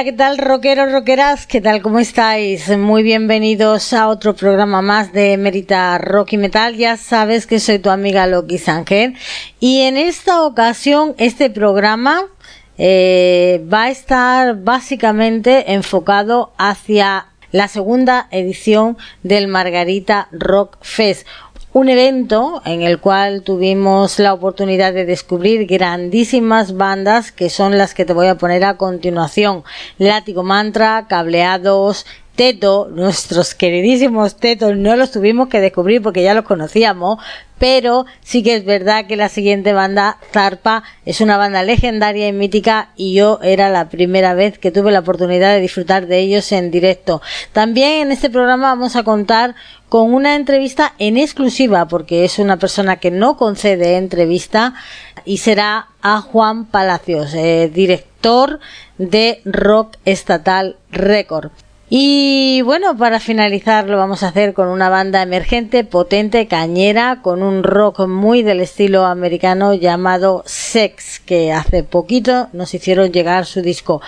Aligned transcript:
Hola, 0.00 0.10
¿qué 0.10 0.16
tal, 0.16 0.38
rockeros, 0.38 0.92
rockeras? 0.92 1.46
¿Qué 1.46 1.60
tal, 1.60 1.82
cómo 1.82 1.98
estáis? 1.98 2.74
Muy 2.74 3.02
bienvenidos 3.02 3.92
a 3.92 4.08
otro 4.08 4.34
programa 4.34 4.80
más 4.80 5.12
de 5.12 5.36
Merita 5.36 5.98
Rock 5.98 6.32
y 6.32 6.36
Metal. 6.38 6.74
Ya 6.74 6.96
sabes 6.96 7.46
que 7.46 7.60
soy 7.60 7.80
tu 7.80 7.90
amiga 7.90 8.26
Loki 8.26 8.56
Sanger. 8.56 9.12
Y 9.58 9.82
en 9.82 9.98
esta 9.98 10.42
ocasión, 10.44 11.14
este 11.18 11.50
programa 11.50 12.22
eh, 12.78 13.62
va 13.70 13.82
a 13.82 13.90
estar 13.90 14.56
básicamente 14.62 15.74
enfocado 15.74 16.54
hacia 16.56 17.26
la 17.52 17.68
segunda 17.68 18.26
edición 18.30 18.96
del 19.22 19.48
Margarita 19.48 20.28
Rock 20.32 20.78
Fest 20.80 21.26
un 21.72 21.88
evento 21.88 22.62
en 22.64 22.82
el 22.82 22.98
cual 22.98 23.42
tuvimos 23.42 24.18
la 24.18 24.32
oportunidad 24.32 24.92
de 24.92 25.04
descubrir 25.04 25.66
grandísimas 25.66 26.76
bandas 26.76 27.30
que 27.30 27.48
son 27.48 27.78
las 27.78 27.94
que 27.94 28.04
te 28.04 28.12
voy 28.12 28.26
a 28.26 28.34
poner 28.34 28.64
a 28.64 28.76
continuación. 28.76 29.62
Látigo 29.96 30.42
Mantra, 30.42 31.06
Cableados, 31.08 32.06
Teto, 32.36 32.88
nuestros 32.90 33.54
queridísimos 33.54 34.36
Tetos, 34.36 34.76
no 34.76 34.96
los 34.96 35.10
tuvimos 35.10 35.48
que 35.48 35.60
descubrir 35.60 36.00
porque 36.00 36.22
ya 36.22 36.34
los 36.34 36.44
conocíamos, 36.44 37.18
pero 37.58 38.06
sí 38.22 38.42
que 38.42 38.56
es 38.56 38.64
verdad 38.64 39.06
que 39.06 39.16
la 39.16 39.28
siguiente 39.28 39.74
banda, 39.74 40.16
Zarpa, 40.32 40.82
es 41.04 41.20
una 41.20 41.36
banda 41.36 41.62
legendaria 41.62 42.26
y 42.26 42.32
mítica 42.32 42.90
y 42.96 43.14
yo 43.14 43.38
era 43.42 43.68
la 43.68 43.90
primera 43.90 44.32
vez 44.32 44.58
que 44.58 44.70
tuve 44.70 44.90
la 44.90 45.00
oportunidad 45.00 45.52
de 45.52 45.60
disfrutar 45.60 46.06
de 46.06 46.20
ellos 46.20 46.50
en 46.52 46.70
directo. 46.70 47.20
También 47.52 48.00
en 48.00 48.12
este 48.12 48.30
programa 48.30 48.68
vamos 48.68 48.96
a 48.96 49.02
contar 49.02 49.54
con 49.90 50.14
una 50.14 50.36
entrevista 50.36 50.94
en 50.98 51.18
exclusiva 51.18 51.88
porque 51.88 52.24
es 52.24 52.38
una 52.38 52.56
persona 52.56 52.96
que 52.96 53.10
no 53.10 53.36
concede 53.36 53.98
entrevista 53.98 54.72
y 55.26 55.38
será 55.38 55.88
a 56.00 56.22
Juan 56.22 56.64
Palacios, 56.64 57.34
eh, 57.34 57.70
director 57.72 58.60
de 58.96 59.42
Rock 59.44 59.96
Estatal 60.06 60.76
Record. 60.90 61.50
Y 61.92 62.62
bueno, 62.62 62.96
para 62.96 63.18
finalizar 63.18 63.88
lo 63.88 63.96
vamos 63.98 64.22
a 64.22 64.28
hacer 64.28 64.54
con 64.54 64.68
una 64.68 64.88
banda 64.88 65.22
emergente, 65.22 65.82
potente, 65.82 66.46
cañera, 66.46 67.18
con 67.20 67.42
un 67.42 67.64
rock 67.64 68.06
muy 68.06 68.44
del 68.44 68.60
estilo 68.60 69.06
americano 69.06 69.74
llamado 69.74 70.44
Sex, 70.46 71.18
que 71.18 71.52
hace 71.52 71.82
poquito 71.82 72.48
nos 72.52 72.74
hicieron 72.74 73.10
llegar 73.10 73.44
su 73.44 73.60
disco. 73.60 74.00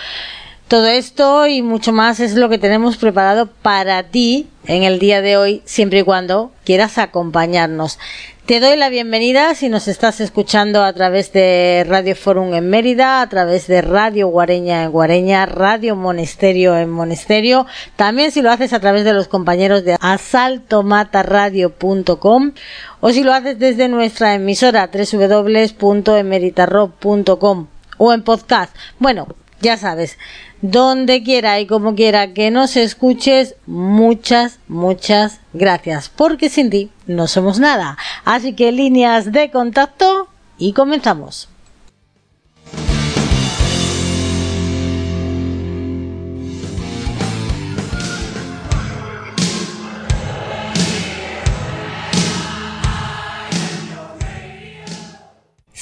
Todo 0.69 0.87
esto 0.87 1.45
y 1.45 1.61
mucho 1.61 1.91
más 1.91 2.21
es 2.21 2.35
lo 2.35 2.47
que 2.47 2.57
tenemos 2.57 2.95
preparado 2.95 3.47
para 3.47 4.01
ti 4.03 4.47
en 4.65 4.83
el 4.83 4.97
día 4.97 5.21
de 5.21 5.35
hoy, 5.35 5.61
siempre 5.65 5.99
y 5.99 6.03
cuando 6.03 6.53
quieras 6.63 6.97
acompañarnos. 6.97 7.99
Te 8.45 8.59
doy 8.59 8.75
la 8.75 8.89
bienvenida 8.89 9.55
si 9.55 9.69
nos 9.69 9.87
estás 9.87 10.19
escuchando 10.19 10.83
a 10.83 10.91
través 10.91 11.31
de 11.31 11.85
Radio 11.87 12.13
Forum 12.13 12.53
en 12.53 12.69
Mérida, 12.69 13.21
a 13.21 13.29
través 13.29 13.67
de 13.67 13.81
Radio 13.81 14.27
Guareña 14.27 14.83
en 14.83 14.91
Guareña, 14.91 15.45
Radio 15.45 15.95
Monesterio 15.95 16.75
en 16.75 16.89
Monesterio, 16.89 17.65
también 17.95 18.31
si 18.31 18.41
lo 18.41 18.51
haces 18.51 18.73
a 18.73 18.81
través 18.81 19.05
de 19.05 19.13
los 19.13 19.29
compañeros 19.29 19.85
de 19.85 19.95
asaltomataradio.com 19.97 22.51
o 22.99 23.09
si 23.11 23.23
lo 23.23 23.31
haces 23.31 23.59
desde 23.59 23.87
nuestra 23.87 24.33
emisora 24.33 24.89
www.emeritarrock.com 24.91 27.67
o 27.97 28.11
en 28.11 28.23
podcast. 28.23 28.75
Bueno, 28.99 29.25
ya 29.63 29.77
sabes, 29.77 30.17
donde 30.61 31.23
quiera 31.23 31.59
y 31.59 31.65
como 31.65 31.95
quiera 31.95 32.33
que 32.33 32.51
nos 32.51 32.75
escuches, 32.75 33.55
muchas, 33.65 34.59
muchas 34.67 35.39
gracias, 35.53 36.09
porque 36.09 36.49
sin 36.49 36.69
ti 36.69 36.91
no 37.07 37.27
somos 37.27 37.59
nada. 37.59 37.97
Así 38.25 38.53
que 38.53 38.71
líneas 38.71 39.31
de 39.31 39.49
contacto 39.49 40.27
y 40.57 40.73
comenzamos. 40.73 41.49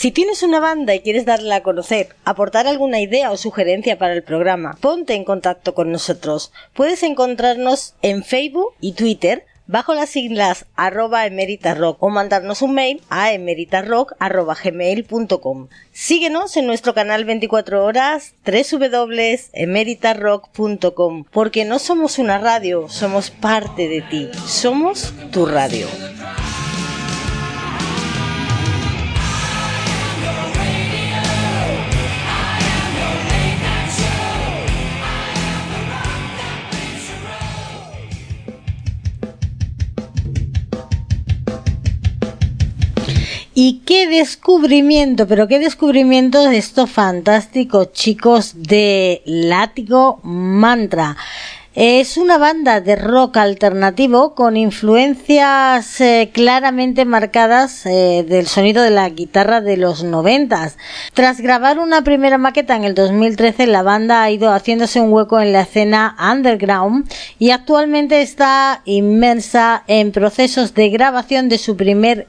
Si 0.01 0.09
tienes 0.09 0.41
una 0.41 0.59
banda 0.59 0.95
y 0.95 1.01
quieres 1.01 1.25
darla 1.25 1.57
a 1.57 1.61
conocer, 1.61 2.15
aportar 2.25 2.65
alguna 2.65 2.99
idea 2.99 3.29
o 3.29 3.37
sugerencia 3.37 3.99
para 3.99 4.13
el 4.13 4.23
programa, 4.23 4.75
ponte 4.81 5.13
en 5.13 5.23
contacto 5.23 5.75
con 5.75 5.91
nosotros. 5.91 6.51
Puedes 6.73 7.03
encontrarnos 7.03 7.93
en 8.01 8.23
Facebook 8.23 8.73
y 8.79 8.93
Twitter 8.93 9.45
bajo 9.67 9.93
las 9.93 10.09
siglas 10.09 10.65
arroba 10.75 11.27
emeritarrock 11.27 12.01
o 12.01 12.09
mandarnos 12.09 12.63
un 12.63 12.73
mail 12.73 13.03
a 13.11 13.31
emeritarrock.gmail.com. 13.31 15.67
Síguenos 15.91 16.57
en 16.57 16.65
nuestro 16.65 16.95
canal 16.95 17.23
24 17.23 17.85
horas 17.85 18.33
www.emeritarrock.com 18.43 21.25
porque 21.31 21.63
no 21.63 21.77
somos 21.77 22.17
una 22.17 22.39
radio, 22.39 22.89
somos 22.89 23.29
parte 23.29 23.87
de 23.87 24.01
ti, 24.01 24.31
somos 24.47 25.13
tu 25.31 25.45
radio. 25.45 25.85
Y 43.53 43.81
qué 43.85 44.07
descubrimiento, 44.07 45.27
pero 45.27 45.45
qué 45.49 45.59
descubrimiento 45.59 46.45
de 46.45 46.57
estos 46.57 46.89
fantásticos 46.89 47.91
chicos 47.91 48.53
de 48.55 49.21
Látigo 49.25 50.21
Mantra. 50.23 51.17
Es 51.75 52.15
una 52.15 52.37
banda 52.37 52.79
de 52.79 52.95
rock 52.95 53.35
alternativo 53.35 54.35
con 54.35 54.55
influencias 54.55 55.99
eh, 55.99 56.29
claramente 56.33 57.03
marcadas 57.03 57.85
eh, 57.85 58.25
del 58.27 58.47
sonido 58.47 58.83
de 58.83 58.89
la 58.89 59.09
guitarra 59.09 59.59
de 59.59 59.75
los 59.75 60.05
noventas. 60.05 60.77
Tras 61.13 61.41
grabar 61.41 61.77
una 61.79 62.05
primera 62.05 62.37
maqueta 62.37 62.77
en 62.77 62.85
el 62.85 62.95
2013, 62.95 63.67
la 63.67 63.83
banda 63.83 64.23
ha 64.23 64.31
ido 64.31 64.53
haciéndose 64.53 65.01
un 65.01 65.11
hueco 65.11 65.41
en 65.41 65.51
la 65.51 65.61
escena 65.61 66.15
underground 66.31 67.09
y 67.37 67.51
actualmente 67.51 68.21
está 68.21 68.81
inmersa 68.85 69.83
en 69.87 70.13
procesos 70.13 70.73
de 70.73 70.89
grabación 70.89 71.49
de 71.49 71.57
su 71.57 71.75
primer 71.75 72.27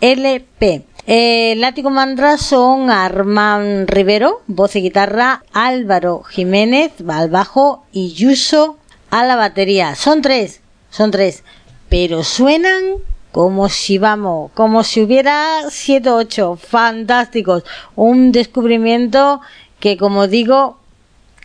LP. 0.00 0.84
Eh, 1.06 1.54
Látigo 1.58 1.90
Mandra 1.90 2.38
son 2.38 2.90
Armán 2.90 3.86
Rivero, 3.86 4.42
voz 4.46 4.74
y 4.76 4.80
guitarra, 4.80 5.42
Álvaro 5.52 6.22
Jiménez 6.22 6.92
al 7.06 7.28
bajo 7.28 7.84
y 7.92 8.12
Yuso 8.12 8.78
a 9.10 9.24
la 9.24 9.36
batería. 9.36 9.94
Son 9.96 10.22
tres, 10.22 10.60
son 10.90 11.10
tres, 11.10 11.44
pero 11.88 12.24
suenan 12.24 12.96
como 13.32 13.68
si 13.68 13.98
vamos, 13.98 14.50
como 14.54 14.84
si 14.84 15.02
hubiera 15.02 15.68
siete 15.68 16.08
o 16.08 16.16
ocho, 16.16 16.56
fantásticos. 16.56 17.64
Un 17.96 18.30
descubrimiento 18.30 19.40
que, 19.80 19.96
como 19.96 20.28
digo, 20.28 20.78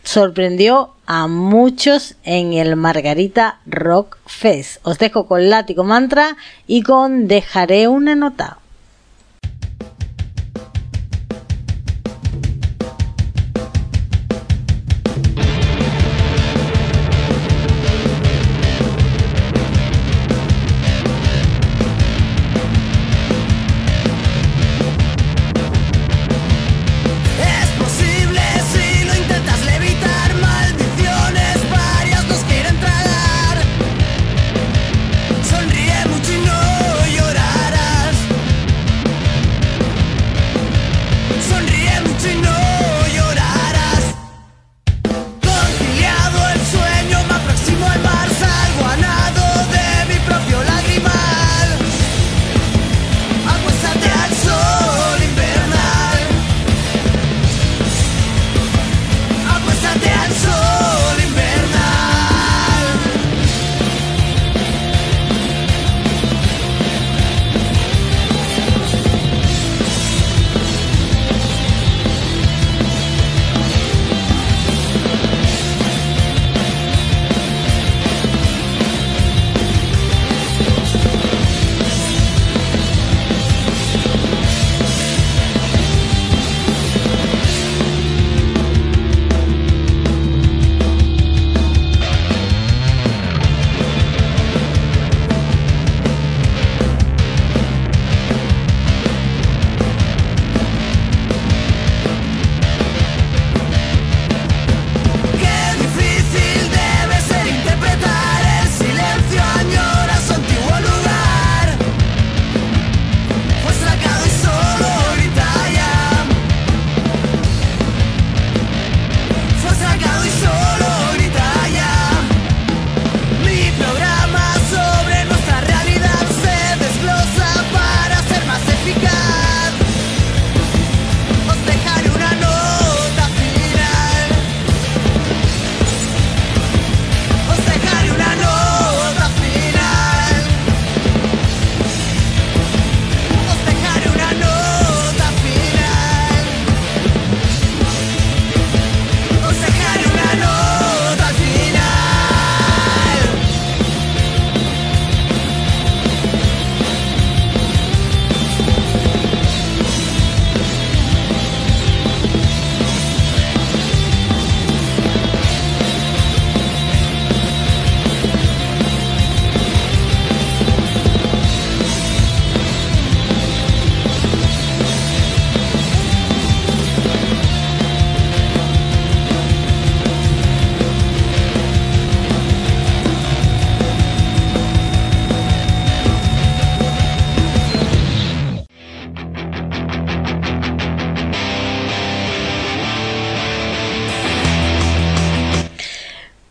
sorprendió 0.04 0.94
a 1.12 1.26
muchos 1.26 2.14
en 2.22 2.52
el 2.52 2.76
Margarita 2.76 3.58
Rock 3.66 4.16
Fest. 4.26 4.78
Os 4.84 5.00
dejo 5.00 5.26
con 5.26 5.50
Látigo 5.50 5.82
Mantra 5.82 6.36
y 6.68 6.82
con 6.82 7.26
Dejaré 7.26 7.88
una 7.88 8.14
nota. 8.14 8.59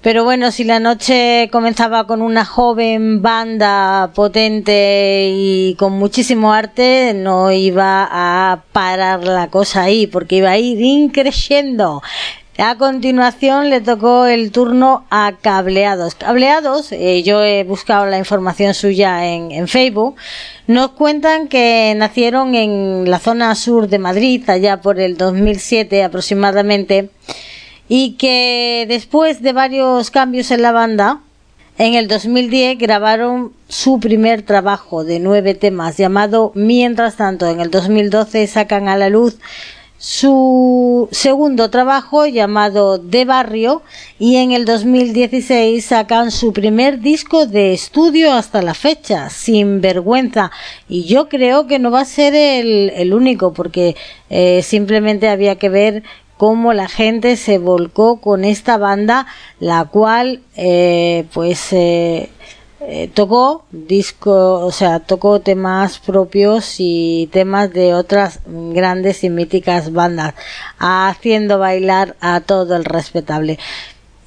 Pero 0.10 0.24
bueno, 0.24 0.52
si 0.52 0.64
la 0.64 0.80
noche 0.80 1.50
comenzaba 1.52 2.08
con 2.08 2.24
una 2.24 2.44
joven 2.44 3.22
banda 3.22 4.10
potente 4.16 5.30
y 5.32 5.76
con 5.78 6.00
muchísimo 6.00 6.52
arte, 6.52 7.14
no 7.14 7.52
iba 7.52 8.10
a 8.10 8.64
parar 8.72 9.24
la 9.24 9.52
cosa 9.52 9.84
ahí, 9.84 10.08
porque 10.08 10.38
iba 10.38 10.50
a 10.50 10.58
ir 10.58 10.82
increciendo. 10.82 12.02
A 12.58 12.76
continuación 12.80 13.70
le 13.70 13.82
tocó 13.82 14.26
el 14.26 14.52
turno 14.52 15.06
a 15.12 15.34
Cableados. 15.40 16.16
Cableados, 16.16 16.92
eh, 16.92 17.22
yo 17.22 17.44
he 17.44 17.64
buscado 17.64 18.08
la 18.08 18.18
información 18.18 18.74
suya 18.74 19.28
en, 19.28 19.52
en, 19.52 19.68
Facebook, 19.68 20.16
nos 20.66 20.90
cuentan 20.90 21.48
que 21.48 21.94
nacieron 21.96 22.56
en 22.56 23.08
la 23.12 23.20
zona 23.20 23.54
sur 23.54 23.88
de 23.88 24.00
Madrid, 24.00 24.50
allá 24.50 24.82
por 24.82 25.00
el 25.00 25.18
2007 25.18 26.04
aproximadamente, 26.04 27.12
y 27.90 28.14
que 28.14 28.86
después 28.88 29.42
de 29.42 29.52
varios 29.52 30.12
cambios 30.12 30.52
en 30.52 30.62
la 30.62 30.72
banda, 30.72 31.20
en 31.78 31.96
el 31.96 32.08
2010 32.08 32.78
grabaron 32.78 33.52
su 33.68 34.00
primer 34.00 34.44
trabajo 34.44 35.04
de 35.04 35.20
nueve 35.20 35.56
temas 35.56 35.98
llamado 35.98 36.52
Mientras 36.54 37.18
tanto. 37.18 37.48
En 37.48 37.60
el 37.60 37.72
2012 37.72 38.48
sacan 38.48 38.88
a 38.88 38.96
la 38.96 39.10
luz 39.10 39.38
su 40.02 41.10
segundo 41.12 41.70
trabajo 41.70 42.26
llamado 42.26 43.00
De 43.00 43.26
Barrio 43.26 43.82
y 44.18 44.38
en 44.38 44.54
el 44.54 44.64
2016 44.64 45.84
sacan 45.84 46.32
su 46.32 46.54
primer 46.54 47.02
disco 47.02 47.46
de 47.46 47.74
estudio 47.74 48.32
hasta 48.32 48.62
la 48.62 48.74
fecha, 48.74 49.30
Sin 49.30 49.82
Vergüenza. 49.82 50.52
Y 50.88 51.04
yo 51.04 51.28
creo 51.28 51.68
que 51.68 51.80
no 51.80 51.92
va 51.92 52.02
a 52.02 52.06
ser 52.06 52.34
el, 52.34 52.92
el 52.96 53.14
único 53.14 53.52
porque 53.52 53.98
eh, 54.30 54.62
simplemente 54.64 55.28
había 55.28 55.58
que 55.58 55.68
ver 55.68 56.04
cómo 56.40 56.72
la 56.72 56.88
gente 56.88 57.36
se 57.36 57.58
volcó 57.58 58.22
con 58.22 58.46
esta 58.46 58.78
banda, 58.78 59.28
la 59.60 59.84
cual 59.84 60.40
eh, 60.56 61.26
pues 61.34 61.74
eh, 61.74 62.30
eh, 62.80 63.10
tocó 63.14 63.66
disco, 63.72 64.66
o 64.66 64.72
sea, 64.72 65.02
tocó 65.02 65.42
temas 65.42 66.00
propios 66.00 66.76
y 66.78 67.28
temas 67.34 67.74
de 67.74 67.94
otras 67.94 68.40
grandes 68.46 69.26
y 69.26 69.30
míticas 69.30 69.92
bandas, 69.92 70.34
haciendo 70.78 71.60
bailar 71.60 72.16
a 72.22 72.40
todo 72.40 72.78
el 72.78 72.86
respetable. 72.86 73.60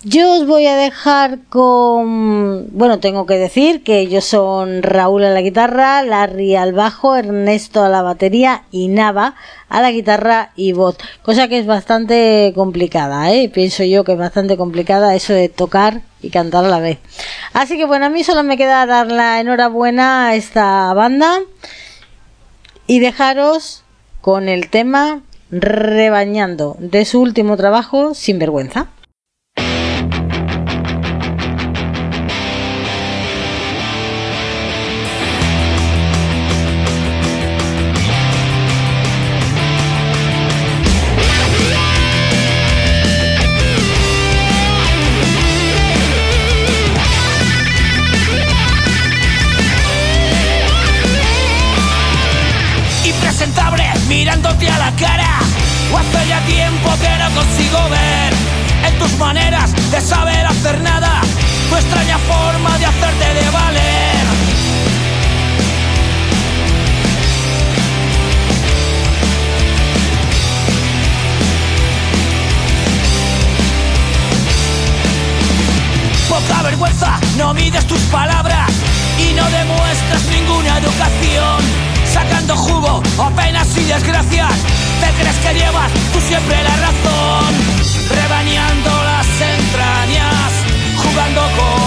Yo 0.04 0.32
os 0.32 0.48
voy 0.48 0.66
a 0.66 0.74
dejar 0.74 1.38
con, 1.48 2.66
bueno, 2.72 2.98
tengo 2.98 3.24
que 3.24 3.38
decir 3.38 3.84
que 3.84 4.00
ellos 4.00 4.24
son 4.24 4.82
Raúl 4.82 5.22
a 5.22 5.30
la 5.30 5.42
guitarra, 5.42 6.02
Larry 6.02 6.56
al 6.56 6.72
bajo, 6.72 7.14
Ernesto 7.14 7.84
a 7.84 7.88
la 7.88 8.02
batería 8.02 8.64
y 8.72 8.88
Nava 8.88 9.36
a 9.68 9.80
la 9.80 9.92
guitarra 9.92 10.50
y 10.56 10.72
voz, 10.72 10.96
cosa 11.22 11.46
que 11.46 11.60
es 11.60 11.66
bastante 11.66 12.52
complicada, 12.56 13.32
¿eh? 13.32 13.48
pienso 13.48 13.84
yo 13.84 14.02
que 14.02 14.14
es 14.14 14.18
bastante 14.18 14.56
complicada 14.56 15.14
eso 15.14 15.34
de 15.34 15.48
tocar 15.48 16.02
y 16.20 16.30
cantar 16.30 16.64
a 16.64 16.68
la 16.68 16.80
vez. 16.80 16.98
Así 17.52 17.76
que 17.76 17.84
bueno, 17.84 18.06
a 18.06 18.10
mí 18.10 18.24
solo 18.24 18.42
me 18.42 18.56
queda 18.56 18.84
dar 18.86 19.06
la 19.06 19.38
enhorabuena 19.38 20.26
a 20.26 20.34
esta 20.34 20.92
banda 20.94 21.38
y 22.88 22.98
dejaros 22.98 23.84
con 24.20 24.48
el 24.48 24.68
tema 24.68 25.22
Rebañando 25.52 26.76
de 26.80 27.04
su 27.04 27.20
último 27.20 27.56
trabajo, 27.56 28.14
Sin 28.14 28.40
Vergüenza. 28.40 28.88
O 55.04 55.98
hace 55.98 56.28
ya 56.28 56.40
tiempo 56.46 56.90
que 57.00 57.08
no 57.18 57.30
consigo 57.34 57.88
ver 57.90 58.32
en 58.86 58.98
tus 58.98 59.18
maneras 59.18 59.72
de 59.90 60.00
saber 60.00 60.46
hacer 60.46 60.80
nada, 60.80 61.20
tu 61.68 61.76
extraña 61.76 62.18
forma 62.18 62.78
de 62.78 62.86
hacerte 62.86 63.34
de 63.34 63.50
valer. 63.50 64.22
Poca 76.28 76.62
vergüenza, 76.62 77.18
no 77.36 77.52
mides 77.54 77.86
tus 77.88 78.00
palabras 78.02 78.70
y 79.18 79.34
no 79.34 79.44
demuestras 79.50 80.22
ninguna 80.30 80.78
educación 80.78 81.92
sacando 82.12 82.56
jugo 82.56 83.02
o 83.18 83.30
penas 83.30 83.66
y 83.76 83.84
desgracias. 83.84 84.52
Te 85.02 85.10
crees 85.18 85.36
que 85.44 85.52
llevas 85.54 85.92
tú 86.12 86.20
siempre 86.20 86.62
la 86.62 86.76
razón, 86.86 87.54
rebañando 88.08 88.90
las 89.02 89.26
entrañas, 89.40 90.52
jugando 91.02 91.40
con 91.58 91.81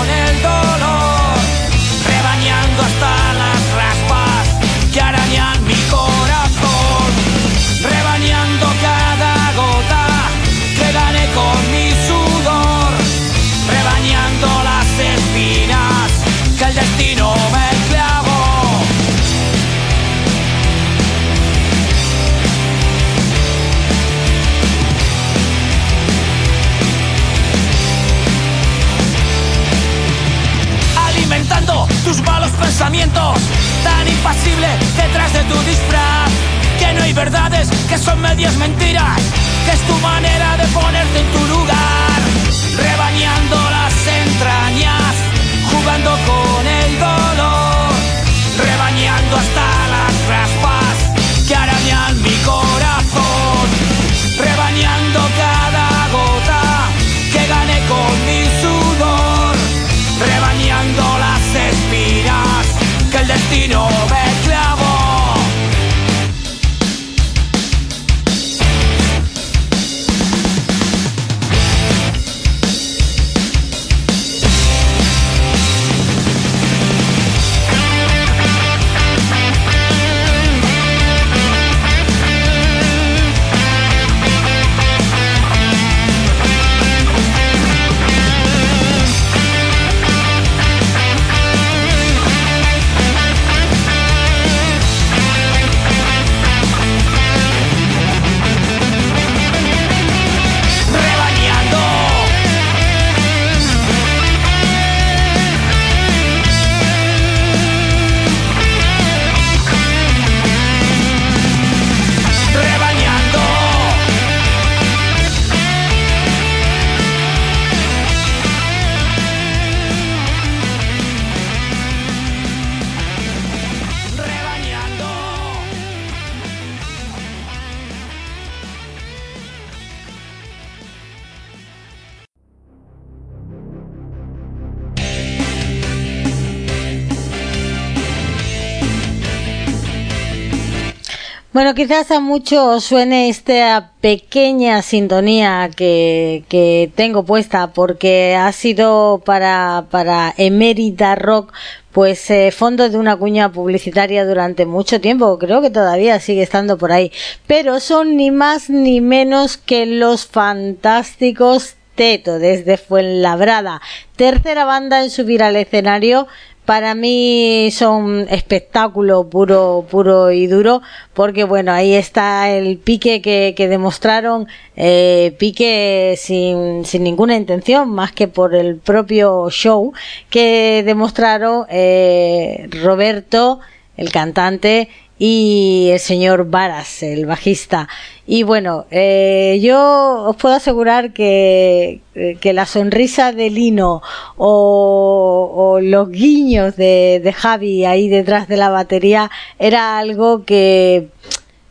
Bueno, 141.56 141.74
quizás 141.74 142.12
a 142.12 142.20
muchos 142.20 142.84
suene 142.84 143.30
esta 143.30 143.94
pequeña 144.02 144.82
sintonía 144.82 145.70
que, 145.74 146.44
que 146.50 146.92
tengo 146.96 147.24
puesta 147.24 147.72
porque 147.72 148.36
ha 148.36 148.52
sido 148.52 149.22
para, 149.26 149.86
para 149.90 150.34
Emerita 150.36 151.16
Rock 151.16 151.54
pues 151.94 152.30
eh, 152.30 152.52
fondo 152.52 152.90
de 152.90 152.98
una 152.98 153.16
cuña 153.16 153.54
publicitaria 153.54 154.26
durante 154.26 154.66
mucho 154.66 155.00
tiempo, 155.00 155.40
creo 155.40 155.62
que 155.62 155.70
todavía 155.70 156.20
sigue 156.20 156.44
estando 156.44 156.78
por 156.78 156.92
ahí, 156.92 157.10
pero 157.48 157.80
son 157.80 158.18
ni 158.18 158.32
más 158.32 158.70
ni 158.70 159.00
menos 159.00 159.56
que 159.56 159.86
los 159.86 160.26
fantásticos 160.26 161.76
Teto 161.96 162.40
desde 162.40 162.76
Fuenlabrada, 162.76 163.82
tercera 164.18 164.66
banda 164.66 165.02
en 165.02 165.10
subir 165.10 165.42
al 165.42 165.56
escenario 165.56 166.28
para 166.66 166.96
mí 166.96 167.70
son 167.72 168.28
espectáculo 168.30 169.30
puro, 169.30 169.86
puro 169.90 170.32
y 170.32 170.48
duro, 170.48 170.82
porque 171.14 171.44
bueno, 171.44 171.72
ahí 171.72 171.94
está 171.94 172.50
el 172.52 172.78
pique 172.78 173.22
que, 173.22 173.68
demostraron, 173.68 174.48
eh, 174.76 175.36
pique 175.38 176.16
sin, 176.18 176.84
sin 176.86 177.04
ninguna 177.04 177.36
intención, 177.36 177.90
más 177.90 178.12
que 178.12 178.28
por 178.28 178.56
el 178.56 178.78
propio 178.78 179.50
show 179.50 179.94
que 180.30 180.84
demostraron 180.86 181.66
eh, 181.70 182.68
Roberto, 182.84 183.60
el 183.96 184.12
cantante, 184.12 184.90
y 185.18 185.90
el 185.92 186.00
señor 186.00 186.50
Varas, 186.50 187.02
el 187.04 187.26
bajista. 187.26 187.88
Y 188.28 188.44
bueno, 188.44 188.86
eh, 188.92 189.60
yo 189.62 190.26
os 190.28 190.36
puedo 190.36 190.56
asegurar 190.56 191.14
que, 191.14 192.02
que 192.42 192.54
la 192.54 192.66
sonrisa 192.66 193.32
de 193.32 193.50
Lino 193.50 194.02
o, 194.38 195.80
los 195.82 196.10
guiños 196.10 196.76
de, 196.76 197.22
de, 197.24 197.34
Javi 197.34 197.86
ahí 197.86 198.10
detrás 198.10 198.48
de 198.48 198.58
la 198.58 198.70
batería 198.70 199.30
era 199.60 199.98
algo 199.98 200.44
que, 200.44 201.10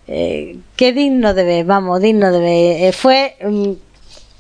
eh, 0.07 0.59
que 0.77 0.93
digno 0.93 1.35
de 1.35 1.45
ver, 1.45 1.65
vamos, 1.65 2.01
digno 2.01 2.31
de 2.31 2.39
ver. 2.39 2.83
Eh, 2.85 2.93
fue 2.93 3.37
um, 3.43 3.77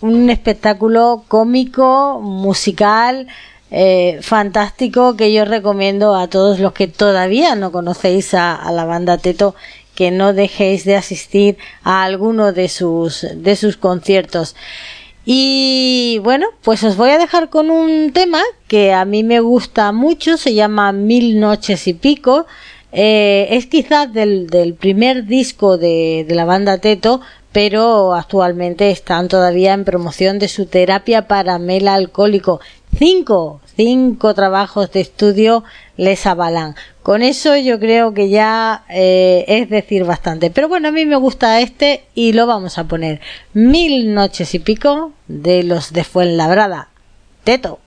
un 0.00 0.30
espectáculo 0.30 1.24
cómico, 1.28 2.20
musical, 2.22 3.26
eh, 3.76 4.20
fantástico 4.22 5.16
que 5.16 5.32
yo 5.32 5.44
recomiendo 5.44 6.14
a 6.14 6.28
todos 6.28 6.60
los 6.60 6.72
que 6.74 6.86
todavía 6.86 7.56
no 7.56 7.72
conocéis 7.72 8.32
a, 8.32 8.70
la 8.70 8.84
banda 8.84 9.18
Teto 9.18 9.56
que 9.96 10.12
no 10.12 10.32
dejéis 10.32 10.84
de 10.84 10.94
asistir 10.94 11.58
a 11.82 12.04
alguno 12.04 12.52
de 12.52 12.68
sus 12.68 13.26
de 13.34 13.56
sus 13.56 13.76
conciertos 13.76 14.54
y 15.24 16.20
bueno 16.22 16.46
pues 16.62 16.84
os 16.84 16.96
voy 16.96 17.10
a 17.10 17.18
dejar 17.18 17.50
con 17.50 17.72
un 17.72 18.12
tema 18.12 18.40
que 18.68 18.92
a 18.92 19.04
mí 19.04 19.24
me 19.24 19.40
gusta 19.40 19.90
mucho 19.90 20.36
se 20.36 20.54
llama 20.54 20.92
Mil 20.92 21.40
noches 21.40 21.88
y 21.88 21.94
pico 21.94 22.46
eh, 22.92 23.48
es 23.50 23.66
quizás 23.66 24.12
del, 24.12 24.46
del 24.46 24.74
primer 24.74 25.26
disco 25.26 25.78
de, 25.78 26.24
de 26.28 26.34
la 26.36 26.44
banda 26.44 26.78
Teto 26.78 27.22
pero 27.50 28.14
actualmente 28.14 28.90
están 28.90 29.28
todavía 29.28 29.74
en 29.74 29.84
promoción 29.84 30.40
de 30.40 30.48
su 30.48 30.66
terapia 30.66 31.28
para 31.28 31.60
mel 31.60 31.86
alcohólico. 31.86 32.60
Cinco, 32.98 33.60
cinco 33.76 34.34
trabajos 34.34 34.90
de 34.92 35.00
estudio 35.00 35.64
les 35.96 36.26
avalan. 36.26 36.74
Con 37.02 37.22
eso 37.22 37.56
yo 37.56 37.78
creo 37.78 38.14
que 38.14 38.28
ya 38.28 38.84
eh, 38.88 39.44
es 39.46 39.70
decir 39.70 40.04
bastante. 40.04 40.50
Pero 40.50 40.68
bueno, 40.68 40.88
a 40.88 40.92
mí 40.92 41.06
me 41.06 41.16
gusta 41.16 41.60
este 41.60 42.04
y 42.14 42.32
lo 42.32 42.46
vamos 42.46 42.78
a 42.78 42.84
poner. 42.84 43.20
Mil 43.52 44.14
noches 44.14 44.54
y 44.54 44.58
pico 44.58 45.12
de 45.28 45.62
los 45.62 45.92
de 45.92 46.04
Fuenlabrada. 46.04 46.88
Teto. 47.44 47.83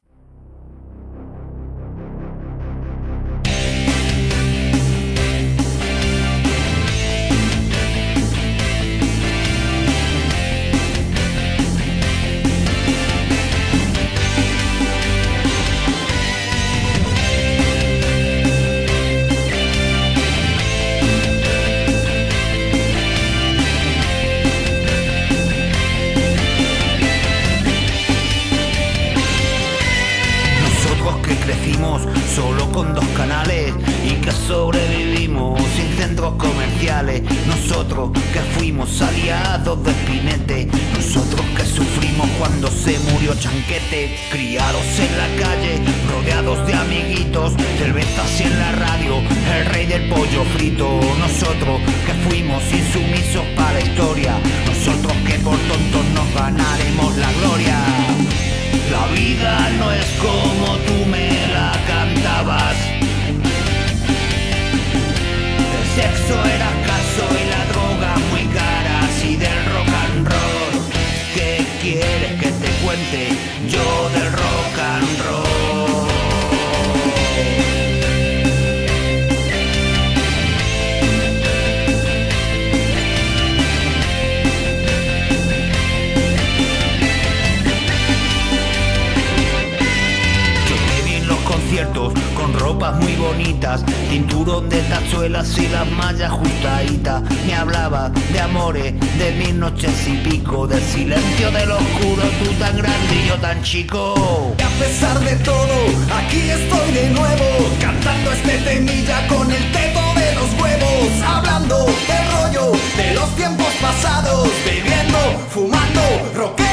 Bonitas, 93.17 93.83
cinturón 94.09 94.69
de 94.69 94.81
tachuelas 94.83 95.57
y 95.57 95.67
las 95.67 95.89
mallas 95.91 96.31
justaditas. 96.31 97.21
Me 97.45 97.55
hablaba 97.55 98.09
de 98.31 98.39
amores, 98.39 98.93
de 99.17 99.31
mil 99.33 99.59
noches 99.59 100.07
y 100.07 100.17
pico, 100.17 100.67
del 100.67 100.81
silencio 100.81 101.51
del 101.51 101.71
oscuro, 101.71 102.23
tú 102.43 102.51
tan 102.59 102.77
grande 102.77 103.15
y 103.15 103.27
yo 103.27 103.35
tan 103.35 103.61
chico. 103.63 104.55
Y 104.57 104.61
a 104.61 104.69
pesar 104.79 105.19
de 105.19 105.35
todo, 105.37 105.77
aquí 106.15 106.49
estoy 106.49 106.91
de 106.91 107.09
nuevo, 107.09 107.45
cantando 107.81 108.31
este 108.31 108.57
temilla 108.59 109.27
con 109.27 109.51
el 109.51 109.71
teto 109.71 110.01
de 110.15 110.35
los 110.35 110.61
huevos, 110.61 111.21
hablando 111.25 111.85
del 111.85 112.31
rollo 112.31 112.71
de 112.95 113.13
los 113.13 113.35
tiempos 113.35 113.73
pasados, 113.81 114.49
bebiendo, 114.65 115.17
fumando, 115.49 116.01
rockeros 116.35 116.66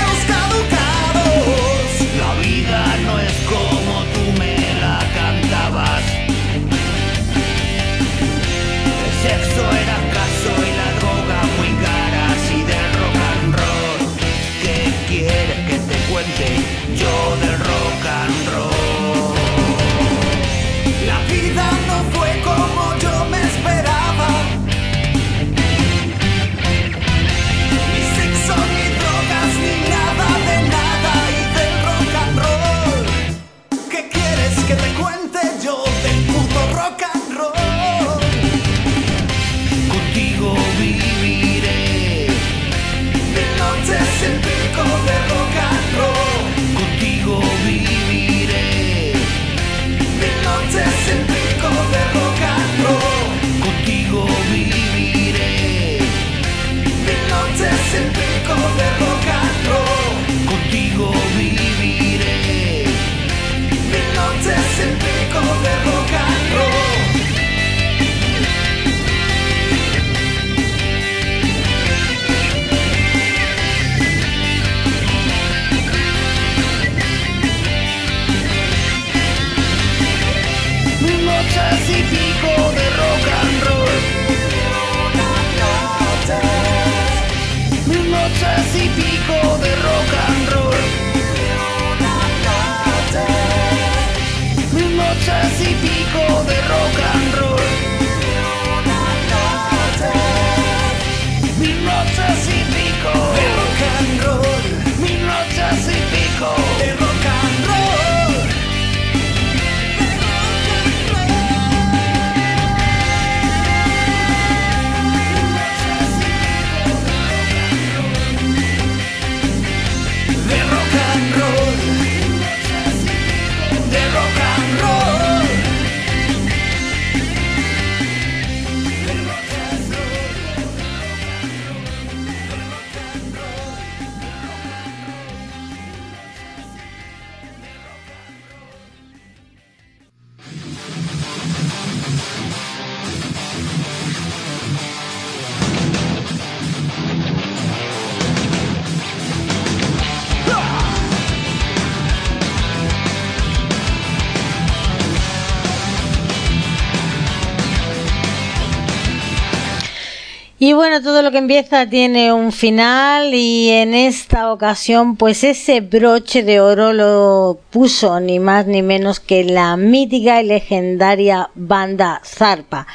Y 160.57 160.73
bueno, 160.73 161.03
todo 161.03 161.23
lo 161.23 161.33
que 161.33 161.39
empieza 161.39 161.89
tiene 161.89 162.33
un 162.33 162.53
final 162.53 163.35
y 163.35 163.71
en 163.71 163.93
esta 163.93 164.53
ocasión 164.53 165.17
pues 165.17 165.43
ese 165.43 165.81
broche 165.81 166.45
de 166.45 166.61
oro 166.61 166.93
lo 166.93 167.59
puso 167.71 168.21
ni 168.21 168.39
más 168.39 168.65
ni 168.67 168.81
menos 168.81 169.19
que 169.19 169.43
la 169.43 169.77
mítica 169.77 170.41
y 170.41 170.47
legendaria 170.47 171.51
banda 171.57 172.21
Zarpa. 172.25 172.87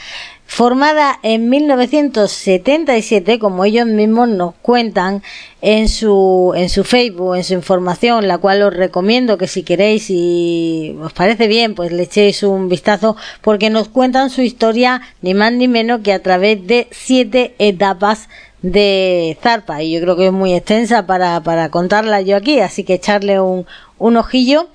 Formada 0.51 1.19
en 1.21 1.47
1977, 1.47 3.37
como 3.37 3.65
ellos 3.65 3.85
mismos 3.85 4.27
nos 4.27 4.55
cuentan 4.55 5.21
en 5.61 5.87
su, 5.87 6.53
en 6.55 6.69
su 6.69 6.83
Facebook, 6.83 7.35
en 7.35 7.43
su 7.43 7.53
información, 7.53 8.27
la 8.27 8.39
cual 8.39 8.63
os 8.63 8.73
recomiendo 8.73 9.37
que 9.37 9.47
si 9.47 9.61
queréis 9.61 10.09
y 10.09 10.97
os 11.03 11.13
parece 11.13 11.47
bien, 11.47 11.75
pues 11.75 11.91
le 11.91 12.01
echéis 12.01 12.41
un 12.41 12.67
vistazo, 12.67 13.15
porque 13.41 13.69
nos 13.69 13.89
cuentan 13.89 14.31
su 14.31 14.41
historia 14.41 15.01
ni 15.21 15.35
más 15.35 15.53
ni 15.53 15.67
menos 15.67 16.01
que 16.01 16.13
a 16.13 16.23
través 16.23 16.65
de 16.65 16.87
siete 16.89 17.53
etapas 17.59 18.27
de 18.63 19.37
Zarpa. 19.41 19.83
Y 19.83 19.93
yo 19.93 20.01
creo 20.01 20.17
que 20.17 20.25
es 20.25 20.33
muy 20.33 20.55
extensa 20.55 21.05
para, 21.05 21.41
para 21.41 21.69
contarla 21.69 22.21
yo 22.21 22.35
aquí, 22.35 22.59
así 22.59 22.83
que 22.83 22.95
echarle 22.95 23.39
un, 23.39 23.67
un 23.99 24.17
ojillo. 24.17 24.69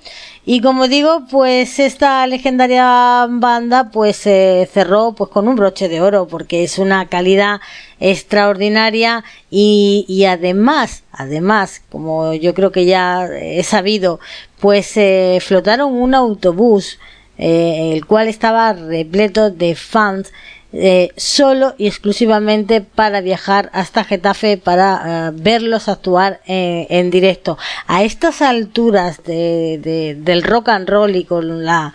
Y 0.45 0.61
como 0.61 0.87
digo, 0.87 1.23
pues 1.29 1.79
esta 1.79 2.25
legendaria 2.27 3.27
banda 3.27 3.89
pues 3.91 4.15
se 4.15 4.69
cerró 4.71 5.13
pues 5.13 5.31
con 5.31 5.47
un 5.47 5.55
broche 5.55 5.89
de 5.89 6.01
oro 6.01 6.27
porque 6.27 6.63
es 6.63 6.77
una 6.77 7.07
calidad 7.07 7.59
extraordinaria 7.99 9.23
y, 9.49 10.25
además, 10.29 11.03
además, 11.11 11.81
como 11.89 12.33
yo 12.35 12.53
creo 12.53 12.71
que 12.71 12.85
ya 12.85 13.25
he 13.25 13.63
sabido, 13.63 14.19
pues 14.59 14.85
se 14.85 15.39
flotaron 15.41 15.93
un 15.93 16.13
autobús 16.13 16.99
eh, 17.37 17.91
el 17.93 18.05
cual 18.05 18.27
estaba 18.27 18.71
repleto 18.73 19.49
de 19.49 19.75
fans 19.75 20.31
eh, 20.77 21.13
solo 21.15 21.73
y 21.77 21.87
exclusivamente 21.87 22.81
para 22.81 23.21
viajar 23.21 23.69
hasta 23.71 24.03
Getafe 24.03 24.57
para 24.57 25.29
eh, 25.29 25.31
verlos 25.33 25.87
actuar 25.87 26.41
en 26.45 27.11
directo. 27.11 27.57
A 27.87 28.03
estas 28.03 28.41
alturas 28.41 29.23
de, 29.23 30.17
del 30.19 30.43
rock 30.43 30.67
and 30.69 30.89
roll 30.89 31.15
y 31.15 31.23
con 31.23 31.63
la, 31.63 31.93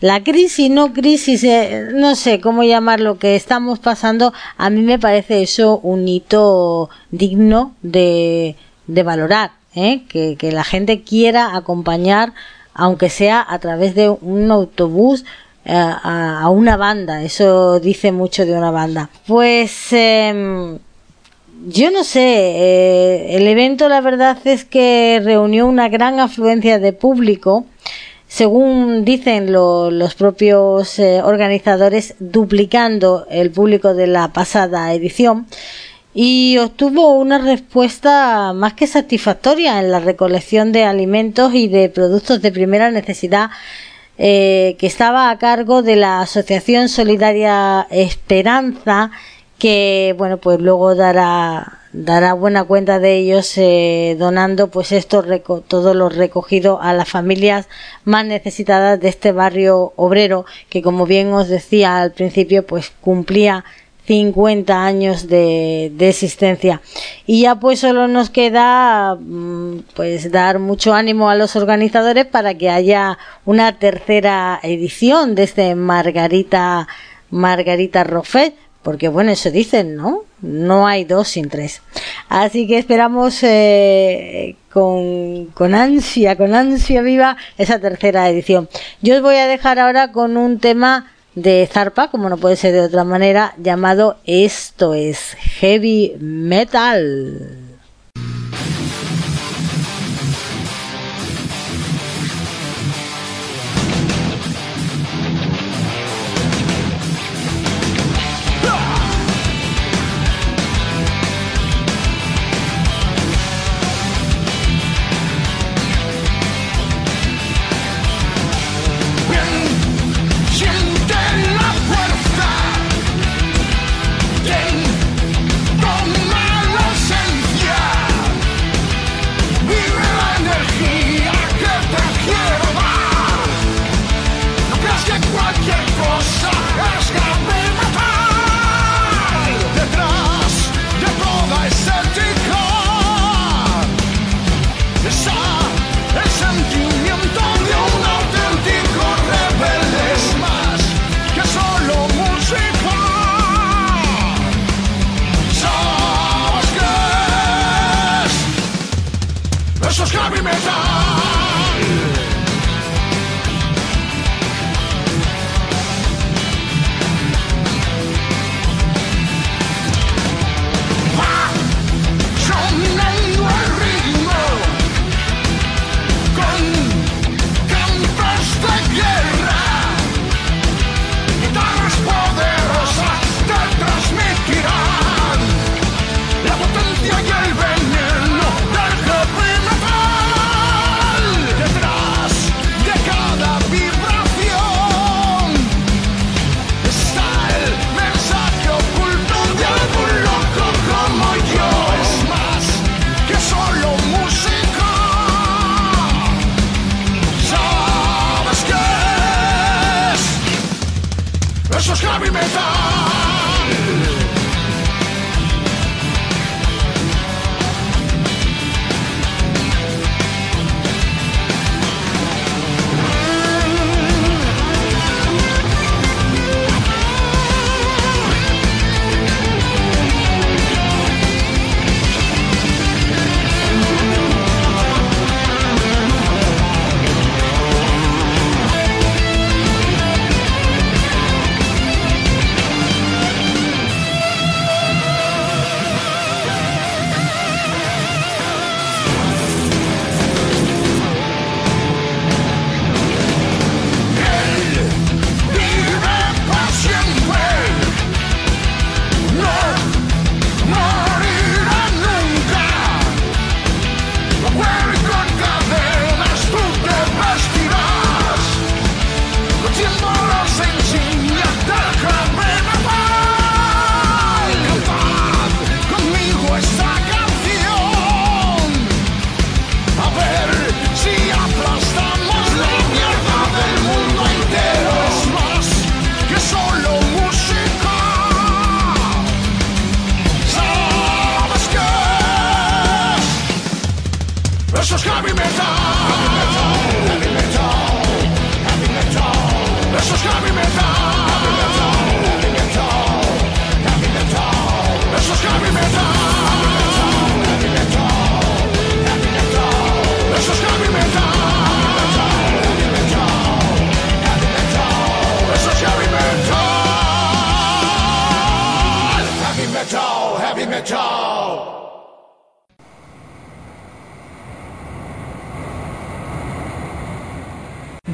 la 0.00 0.22
crisis, 0.22 0.70
no 0.70 0.92
crisis, 0.92 1.42
eh, 1.42 1.88
no 1.94 2.14
sé 2.16 2.38
cómo 2.40 2.64
llamarlo 2.64 3.18
que 3.18 3.34
estamos 3.34 3.78
pasando, 3.78 4.34
a 4.58 4.68
mí 4.68 4.82
me 4.82 4.98
parece 4.98 5.42
eso 5.42 5.78
un 5.78 6.06
hito 6.06 6.90
digno 7.10 7.74
de, 7.80 8.56
de 8.86 9.02
valorar, 9.04 9.52
que, 9.72 10.36
que 10.36 10.52
la 10.52 10.64
gente 10.64 11.02
quiera 11.02 11.56
acompañar 11.56 12.34
aunque 12.74 13.10
sea 13.10 13.44
a 13.46 13.58
través 13.58 13.96
de 13.96 14.08
un 14.08 14.50
autobús 14.52 15.24
a, 15.68 16.48
una 16.50 16.76
banda, 16.76 17.22
eso 17.22 17.80
dice 17.80 18.12
mucho 18.12 18.46
de 18.46 18.52
una 18.52 18.70
banda. 18.70 19.10
Pues 19.26 19.92
em, 19.92 20.78
yo 21.66 21.90
no 21.90 22.04
sé, 22.04 22.20
eh, 22.20 23.36
el 23.36 23.46
evento 23.46 23.88
la 23.88 24.00
verdad 24.00 24.38
es 24.44 24.64
que 24.64 25.20
reunió 25.22 25.66
una 25.66 25.88
gran 25.88 26.20
afluencia 26.20 26.78
de 26.78 26.92
público, 26.92 27.66
según 28.26 29.04
dicen 29.04 29.52
los 29.52 30.14
propios 30.14 30.98
eh, 30.98 31.22
organizadores, 31.22 32.14
duplicando 32.18 33.26
el 33.30 33.50
público 33.50 33.94
de 33.94 34.06
la 34.06 34.32
pasada 34.32 34.92
edición 34.92 35.46
y 36.14 36.58
obtuvo 36.58 37.14
una 37.14 37.38
respuesta 37.38 38.52
más 38.52 38.74
que 38.74 38.86
satisfactoria 38.86 39.78
en 39.78 39.90
la 39.90 40.00
recolección 40.00 40.72
de 40.72 40.84
alimentos 40.84 41.54
y 41.54 41.68
de 41.68 41.88
productos 41.88 42.42
de 42.42 42.50
primera 42.50 42.90
necesidad 42.90 43.50
eh, 44.18 44.76
que 44.78 44.86
estaba 44.86 45.30
a 45.30 45.38
cargo 45.38 45.82
de 45.82 45.96
la 45.96 46.20
Asociación 46.20 46.88
Solidaria 46.88 47.86
Esperanza, 47.90 49.10
que 49.58 50.14
bueno, 50.18 50.38
pues 50.38 50.60
luego 50.60 50.94
dará 50.94 51.78
dará 51.92 52.34
buena 52.34 52.64
cuenta 52.64 52.98
de 52.98 53.16
ellos 53.16 53.56
eh, 53.56 54.14
donando 54.18 54.68
pues 54.68 54.92
esto 54.92 55.24
todo 55.66 55.94
lo 55.94 56.08
recogido 56.08 56.80
a 56.82 56.92
las 56.92 57.08
familias 57.08 57.66
más 58.04 58.26
necesitadas 58.26 59.00
de 59.00 59.08
este 59.08 59.32
barrio 59.32 59.94
obrero 59.96 60.44
que 60.68 60.82
como 60.82 61.06
bien 61.06 61.32
os 61.32 61.48
decía 61.48 62.00
al 62.00 62.12
principio 62.12 62.66
pues 62.66 62.92
cumplía 63.00 63.64
50 64.08 64.86
años 64.86 65.28
de, 65.28 65.92
existencia. 66.00 66.80
Y 67.26 67.42
ya 67.42 67.56
pues 67.56 67.80
solo 67.80 68.08
nos 68.08 68.30
queda 68.30 69.16
mm, 69.16 69.80
pues 69.94 70.32
dar 70.32 70.60
mucho 70.60 70.94
ánimo 70.94 71.28
a 71.28 71.34
los 71.34 71.56
organizadores 71.56 72.24
para 72.24 72.54
que 72.54 72.70
haya 72.70 73.18
una 73.44 73.78
tercera 73.78 74.60
edición 74.62 75.34
de 75.34 75.42
este 75.42 75.74
Margarita 75.74 76.88
Margarita 77.30 78.02
Roffet, 78.02 78.54
porque 78.82 79.08
bueno, 79.08 79.30
eso 79.30 79.50
dicen, 79.50 79.96
¿no? 79.96 80.22
No 80.40 80.86
hay 80.86 81.04
dos 81.04 81.28
sin 81.28 81.50
tres. 81.50 81.82
Así 82.30 82.66
que 82.66 82.78
esperamos 82.78 83.42
eh, 83.42 84.56
con, 84.72 85.46
con 85.52 85.74
ansia, 85.74 86.36
con 86.36 86.54
ansia 86.54 87.02
viva 87.02 87.36
esa 87.58 87.78
tercera 87.78 88.26
edición. 88.30 88.70
Yo 89.02 89.16
os 89.16 89.22
voy 89.22 89.36
a 89.36 89.46
dejar 89.46 89.78
ahora 89.78 90.12
con 90.12 90.38
un 90.38 90.58
tema 90.60 91.12
de 91.42 91.68
Zarpa, 91.70 92.10
como 92.10 92.28
no 92.28 92.36
puede 92.36 92.56
ser 92.56 92.72
de 92.72 92.80
otra 92.80 93.04
manera, 93.04 93.54
llamado 93.58 94.16
Esto 94.24 94.94
es 94.94 95.36
Heavy 95.38 96.16
Metal. 96.18 97.67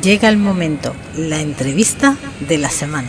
Llega 0.04 0.28
el 0.28 0.36
momento, 0.36 0.94
la 1.16 1.40
entrevista 1.40 2.14
de 2.46 2.58
la 2.58 2.68
semana. 2.68 3.08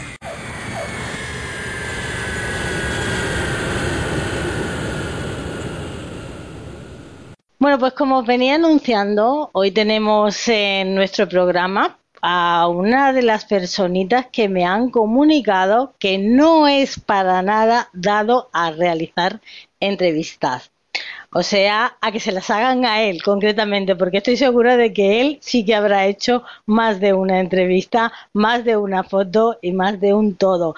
Bueno, 7.60 7.80
pues 7.80 7.92
como 7.92 8.20
os 8.20 8.26
venía 8.26 8.56
anunciando, 8.56 9.50
hoy 9.52 9.72
tenemos 9.72 10.48
en 10.48 10.96
nuestro 10.96 11.28
programa 11.28 12.00
a 12.22 12.70
una 12.70 13.12
de 13.12 13.24
las 13.24 13.44
personitas 13.44 14.28
que 14.32 14.48
me 14.48 14.64
han 14.64 14.90
comunicado 14.90 15.96
que 16.00 16.18
no 16.18 16.66
es 16.70 16.98
para 16.98 17.42
nada 17.42 17.90
dado 17.92 18.50
a 18.54 18.72
realizar 18.72 19.42
entrevistas. 19.82 20.72
O 21.38 21.44
sea, 21.44 21.98
a 22.00 22.14
que 22.14 22.22
se 22.22 22.32
las 22.32 22.50
hagan 22.50 22.86
a 22.86 23.02
él 23.02 23.22
concretamente, 23.22 23.98
porque 23.98 24.20
estoy 24.20 24.38
segura 24.38 24.78
de 24.78 24.94
que 24.94 25.20
él 25.20 25.38
sí 25.42 25.66
que 25.66 25.76
habrá 25.76 26.06
hecho 26.06 26.44
más 26.66 27.02
de 27.02 27.12
una 27.12 27.42
entrevista, 27.42 28.14
más 28.32 28.64
de 28.64 28.78
una 28.78 29.04
foto 29.04 29.60
y 29.62 29.74
más 29.74 30.00
de 30.00 30.14
un 30.14 30.38
todo. 30.38 30.76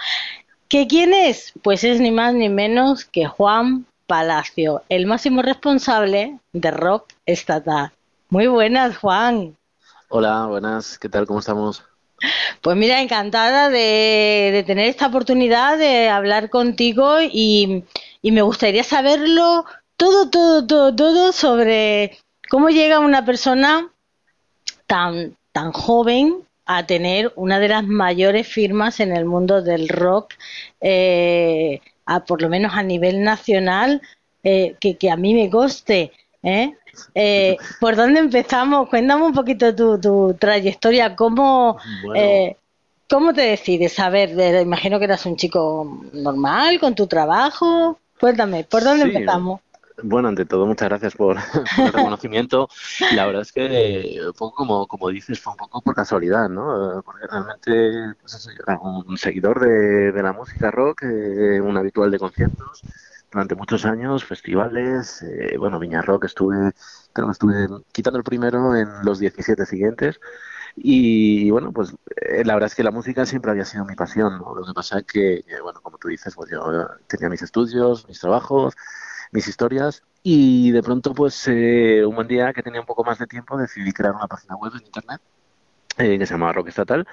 ¿Que 0.68 0.88
quién 0.88 1.14
es? 1.14 1.54
Pues 1.62 1.84
es 1.84 2.00
ni 2.00 2.10
más 2.10 2.34
ni 2.34 2.50
menos 2.50 3.06
que 3.06 3.28
Juan 3.28 3.86
Palacio, 4.08 4.82
el 4.90 5.06
máximo 5.06 5.44
responsable 5.44 6.40
de 6.54 6.72
Rock 6.72 7.14
Estatal. 7.28 7.92
Muy 8.30 8.48
buenas, 8.48 8.98
Juan. 8.98 9.56
Hola, 10.10 10.48
buenas, 10.48 10.98
¿qué 10.98 11.08
tal? 11.08 11.28
¿Cómo 11.28 11.38
estamos? 11.38 11.84
Pues 12.62 12.76
mira, 12.76 13.00
encantada 13.00 13.70
de, 13.70 14.50
de 14.52 14.64
tener 14.66 14.88
esta 14.88 15.06
oportunidad 15.06 15.78
de 15.78 16.10
hablar 16.10 16.50
contigo 16.50 17.22
y, 17.22 17.84
y 18.24 18.32
me 18.32 18.42
gustaría 18.42 18.84
saberlo 18.84 19.64
todo, 19.98 20.30
todo, 20.30 20.66
todo, 20.66 20.96
todo 20.96 21.32
sobre 21.32 22.18
cómo 22.50 22.70
llega 22.70 23.00
una 23.00 23.26
persona 23.26 23.90
tan, 24.86 25.36
tan 25.52 25.72
joven 25.72 26.48
a 26.66 26.86
tener 26.86 27.34
una 27.36 27.60
de 27.60 27.70
las 27.70 27.86
mayores 27.86 28.48
firmas 28.48 29.00
en 29.00 29.16
el 29.16 29.26
mundo 29.26 29.62
del 29.62 29.90
rock, 29.90 30.34
eh, 30.82 31.82
a, 32.06 32.24
por 32.26 32.42
lo 32.42 32.50
menos 32.50 32.74
a 32.74 32.84
nivel 32.84 33.24
nacional, 33.24 34.02
eh, 34.44 34.76
que, 34.80 34.98
que, 34.98 35.10
a 35.10 35.16
mí 35.16 35.34
me 35.34 35.50
coste. 35.50 36.12
¿eh? 36.44 36.74
¿eh? 37.16 37.58
¿Por 37.80 37.96
dónde 37.96 38.20
empezamos? 38.20 38.90
Cuéntame 38.90 39.24
un 39.24 39.34
poquito 39.34 39.76
tu, 39.76 40.00
tu 40.00 40.36
trayectoria, 40.40 41.16
cómo... 41.16 41.78
Bueno. 42.06 42.56
¿Cómo 43.10 43.34
te 43.34 43.40
decides? 43.40 43.98
A 44.00 44.10
ver, 44.10 44.32
imagino 44.62 45.00
que 45.00 45.06
eras 45.06 45.26
un 45.26 45.38
chico 45.38 46.02
normal, 46.12 46.78
con 46.78 46.94
tu 46.94 47.08
trabajo. 47.08 47.98
Cuéntame, 48.20 48.66
¿por 48.66 48.84
dónde 48.84 49.06
sí, 49.06 49.12
empezamos? 49.12 49.62
Bueno, 50.04 50.28
ante 50.28 50.46
todo, 50.46 50.66
muchas 50.66 50.90
gracias 50.90 51.16
por, 51.18 51.38
el 51.38 51.94
reconocimiento. 51.94 52.70
La 53.14 53.26
verdad 53.26 53.42
es 53.42 53.52
que, 53.52 54.20
un 54.40 54.52
como, 54.52 54.88
como 54.88 55.10
dices, 55.10 55.40
fue 55.40 55.54
un 55.54 55.58
poco 55.58 55.82
por 55.82 55.96
casualidad, 55.96 56.50
¿no? 56.50 57.02
Porque 57.04 57.28
realmente 57.28 58.16
pues 58.22 58.34
eso, 58.36 58.50
yo 58.52 58.64
era 58.66 58.80
un 58.80 59.18
seguidor 59.18 59.60
de, 59.60 60.12
de 60.12 60.24
la 60.24 60.34
música 60.34 60.72
rock, 60.72 61.04
eh, 61.04 61.60
un 61.62 61.78
habitual 61.78 62.12
de 62.12 62.20
conciertos 62.20 62.84
durante 63.32 63.56
muchos 63.56 63.86
años, 63.86 64.24
festivales, 64.26 65.22
eh, 65.24 65.58
bueno, 65.58 65.80
Viña 65.80 66.02
Rock 66.02 66.26
estuve, 66.26 66.72
creo 67.14 67.28
que 67.28 67.32
estuve 67.32 67.68
quitando 67.92 68.18
el 68.18 68.24
primero 68.24 68.76
en 68.76 68.88
los 69.04 69.20
17 69.20 69.66
siguientes. 69.66 70.20
Y 70.76 71.50
bueno, 71.50 71.72
pues 71.74 71.96
eh, 72.16 72.44
la 72.46 72.54
verdad 72.54 72.68
es 72.68 72.76
que 72.76 72.84
la 72.84 72.92
música 72.92 73.26
siempre 73.26 73.52
había 73.52 73.66
sido 73.66 73.84
mi 73.86 73.96
pasión, 73.96 74.38
¿no? 74.38 74.56
Lo 74.56 74.66
que 74.66 74.74
pasa 74.74 75.00
es 75.00 75.06
que, 75.06 75.36
eh, 75.40 75.62
bueno, 75.62 75.82
como 75.82 75.98
tú 75.98 76.08
dices, 76.08 76.36
pues 76.36 76.52
yo 76.52 76.88
tenía 77.08 77.30
mis 77.30 77.42
estudios, 77.42 78.08
mis 78.08 78.20
trabajos, 78.20 78.76
mis 79.32 79.48
historias 79.48 80.04
y 80.24 80.72
de 80.72 80.84
pronto 80.84 81.14
pues 81.14 81.48
eh, 81.48 82.04
un 82.06 82.16
buen 82.16 82.28
día 82.28 82.54
que 82.54 82.64
tenía 82.64 82.82
un 82.82 82.86
poco 82.86 83.04
más 83.04 83.20
de 83.20 83.28
tiempo 83.28 83.58
decidí 83.58 83.92
crear 83.94 84.14
una 84.16 84.28
página 84.28 84.56
web 84.56 84.74
en 84.76 84.86
internet 84.86 85.22
eh, 85.98 86.20
que 86.20 86.26
se 86.28 86.34
llamaba 86.36 86.54
Rock 86.54 86.68
Estatal. 86.68 87.08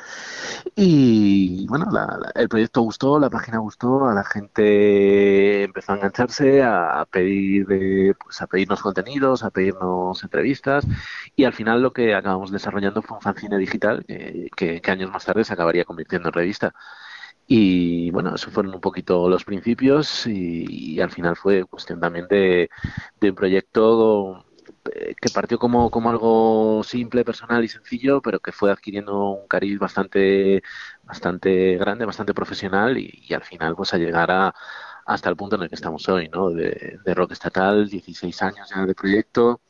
Y 0.74 1.66
bueno 1.68 1.86
la, 1.90 2.32
el 2.34 2.48
proyecto 2.48 2.82
gustó 2.82 3.18
la 3.18 3.30
página 3.30 3.58
gustó 3.58 4.06
a 4.06 4.14
la 4.14 4.24
gente 4.24 5.64
empezó 5.64 5.92
a 5.92 5.96
engancharse 5.96 6.62
a, 6.62 7.00
a 7.00 7.06
pedir 7.06 7.66
eh, 7.70 8.14
pues 8.22 8.42
a 8.42 8.46
pedirnos 8.46 8.82
contenidos 8.82 9.42
a 9.42 9.50
pedirnos 9.50 10.22
entrevistas. 10.22 10.86
Y 11.36 11.44
al 11.44 11.52
final 11.54 11.82
lo 11.82 11.92
que 11.92 12.14
acabamos 12.14 12.50
desarrollando 12.50 13.02
fue 13.02 13.16
un 13.16 13.22
fanzine 13.22 13.58
digital 13.58 14.04
que, 14.06 14.50
que, 14.56 14.80
que 14.80 14.90
años 14.90 15.10
más 15.10 15.24
tarde 15.24 15.44
se 15.44 15.52
acabaría 15.54 15.84
convirtiendo 15.84 16.28
en 16.28 16.34
revista 16.34 16.74
y 17.46 18.10
bueno, 18.10 18.34
esos 18.34 18.52
fueron 18.52 18.74
un 18.74 18.80
poquito 18.80 19.28
los 19.28 19.44
principios 19.44 20.26
y, 20.26 21.00
al 21.00 21.10
final 21.10 21.36
fue 21.36 21.64
cuestión 21.64 22.00
también 22.00 22.26
de, 22.28 22.70
de, 23.20 23.30
un 23.30 23.36
proyecto 23.36 24.44
que 25.20 25.30
partió 25.30 25.58
como, 25.58 25.90
como 25.90 26.10
algo 26.10 26.82
simple, 26.84 27.24
personal 27.24 27.64
y 27.64 27.68
sencillo, 27.68 28.20
pero 28.22 28.40
que 28.40 28.52
fue 28.52 28.70
adquiriendo 28.70 29.30
un 29.30 29.46
cariz 29.48 29.78
bastante, 29.78 30.62
bastante 31.02 31.76
grande, 31.76 32.04
bastante 32.04 32.34
profesional 32.34 32.98
y, 32.98 33.10
y 33.28 33.34
al 33.34 33.42
final 33.44 33.74
pues 33.76 33.94
a 33.94 33.98
llegar 33.98 34.30
a, 34.30 34.54
hasta 35.06 35.28
el 35.30 35.36
punto 35.36 35.56
en 35.56 35.62
el 35.62 35.68
que 35.68 35.74
estamos 35.74 36.08
hoy, 36.08 36.28
¿no? 36.28 36.50
De, 36.50 36.98
de 37.04 37.14
rock 37.14 37.32
estatal, 37.32 37.88
16 37.88 38.42
años 38.42 38.70
ya 38.74 38.84
de 38.86 38.94
proyecto, 38.94 39.60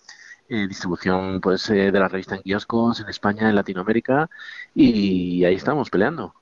eh, 0.48 0.66
distribución 0.68 1.40
pues 1.40 1.68
eh, 1.70 1.92
de 1.92 2.00
la 2.00 2.08
revista 2.08 2.36
en 2.36 2.42
kioscos 2.42 3.00
en 3.00 3.08
España, 3.08 3.48
en 3.48 3.56
Latinoamérica 3.56 4.30
y 4.74 5.44
ahí 5.44 5.54
estamos 5.56 5.90
peleando. 5.90 6.34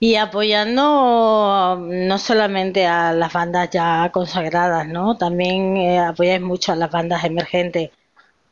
Y 0.00 0.16
apoyando 0.16 1.78
no 1.80 2.18
solamente 2.18 2.86
a 2.86 3.12
las 3.12 3.32
bandas 3.32 3.70
ya 3.70 4.10
consagradas, 4.12 4.86
¿no? 4.88 5.16
También 5.16 5.76
eh, 5.76 5.98
apoyáis 6.00 6.40
mucho 6.42 6.72
a 6.72 6.76
las 6.76 6.90
bandas 6.90 7.24
emergentes. 7.24 7.90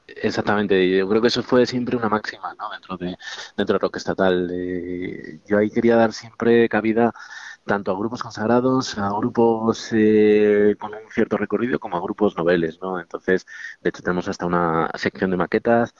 Exactamente, 0.06 0.90
yo 0.90 1.08
creo 1.08 1.22
que 1.22 1.28
eso 1.28 1.42
fue 1.42 1.64
siempre 1.64 1.96
una 1.96 2.08
máxima, 2.08 2.54
¿no? 2.58 2.70
Dentro 2.70 2.96
de 2.98 3.16
dentro 3.56 3.74
de 3.74 3.78
rock 3.78 3.96
estatal. 3.96 4.50
Eh, 4.52 5.40
yo 5.46 5.58
ahí 5.58 5.70
quería 5.70 5.96
dar 5.96 6.12
siempre 6.12 6.68
cabida 6.68 7.12
tanto 7.64 7.92
a 7.92 7.98
grupos 7.98 8.22
consagrados, 8.22 8.98
a 8.98 9.08
grupos 9.10 9.88
eh, 9.92 10.74
con 10.78 10.92
un 10.94 11.10
cierto 11.10 11.36
recorrido, 11.36 11.78
como 11.78 11.96
a 11.96 12.00
grupos 12.00 12.36
noveles, 12.36 12.78
¿no? 12.82 13.00
Entonces, 13.00 13.46
de 13.80 13.90
hecho, 13.90 14.02
tenemos 14.02 14.28
hasta 14.28 14.44
una 14.46 14.90
sección 14.96 15.30
de 15.30 15.36
maquetas 15.36 15.94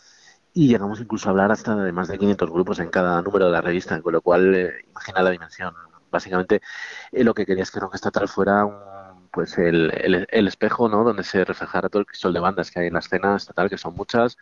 y 0.55 0.69
llegamos 0.69 1.01
incluso 1.01 1.29
a 1.29 1.31
hablar 1.31 1.51
hasta 1.53 1.77
de 1.77 1.93
más 1.93 2.09
de 2.09 2.19
500 2.19 2.51
grupos 2.51 2.79
en 2.81 2.91
cada 2.91 3.21
número 3.23 3.47
de 3.47 3.53
la 3.53 3.61
revista, 3.61 4.01
con 4.03 4.13
lo 4.13 4.21
cual 4.23 4.55
eh, 4.55 4.73
imagina 4.91 5.23
la 5.23 5.31
dimensión. 5.31 5.75
Básicamente 6.11 6.61
eh, 7.13 7.25
lo 7.25 7.35
que 7.35 7.47
quería 7.47 7.63
es 7.63 7.71
que 7.71 7.81
Rock 7.81 7.95
Estatal 7.95 8.29
fuera 8.29 8.65
un, 8.67 9.29
pues 9.31 9.57
el, 9.59 9.91
el, 9.95 10.27
el, 10.31 10.49
espejo 10.49 10.89
¿no? 10.89 11.05
donde 11.05 11.25
se 11.25 11.45
reflejara 11.45 11.89
todo 11.89 12.01
el 12.01 12.07
cristal 12.07 12.33
de 12.35 12.41
bandas 12.41 12.71
que 12.71 12.81
hay 12.81 12.87
en 12.89 12.95
la 12.95 13.01
escena 13.01 13.37
estatal, 13.37 13.71
que 13.71 13.79
son 13.79 13.95
muchas, 13.95 14.37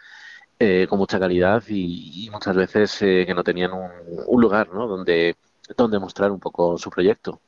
eh, 0.59 0.87
con 0.89 0.99
mucha 0.99 1.21
calidad 1.21 1.63
y, 1.69 2.27
y 2.27 2.31
muchas 2.31 2.57
veces 2.57 3.01
eh, 3.03 3.25
que 3.27 3.35
no 3.35 3.45
tenían 3.45 3.73
un, 3.73 3.91
un 4.27 4.41
lugar 4.41 4.71
¿no? 4.73 4.87
donde, 4.89 5.37
donde 5.77 5.99
mostrar 6.01 6.31
un 6.33 6.41
poco 6.41 6.77
su 6.79 6.91
proyecto. 6.91 7.41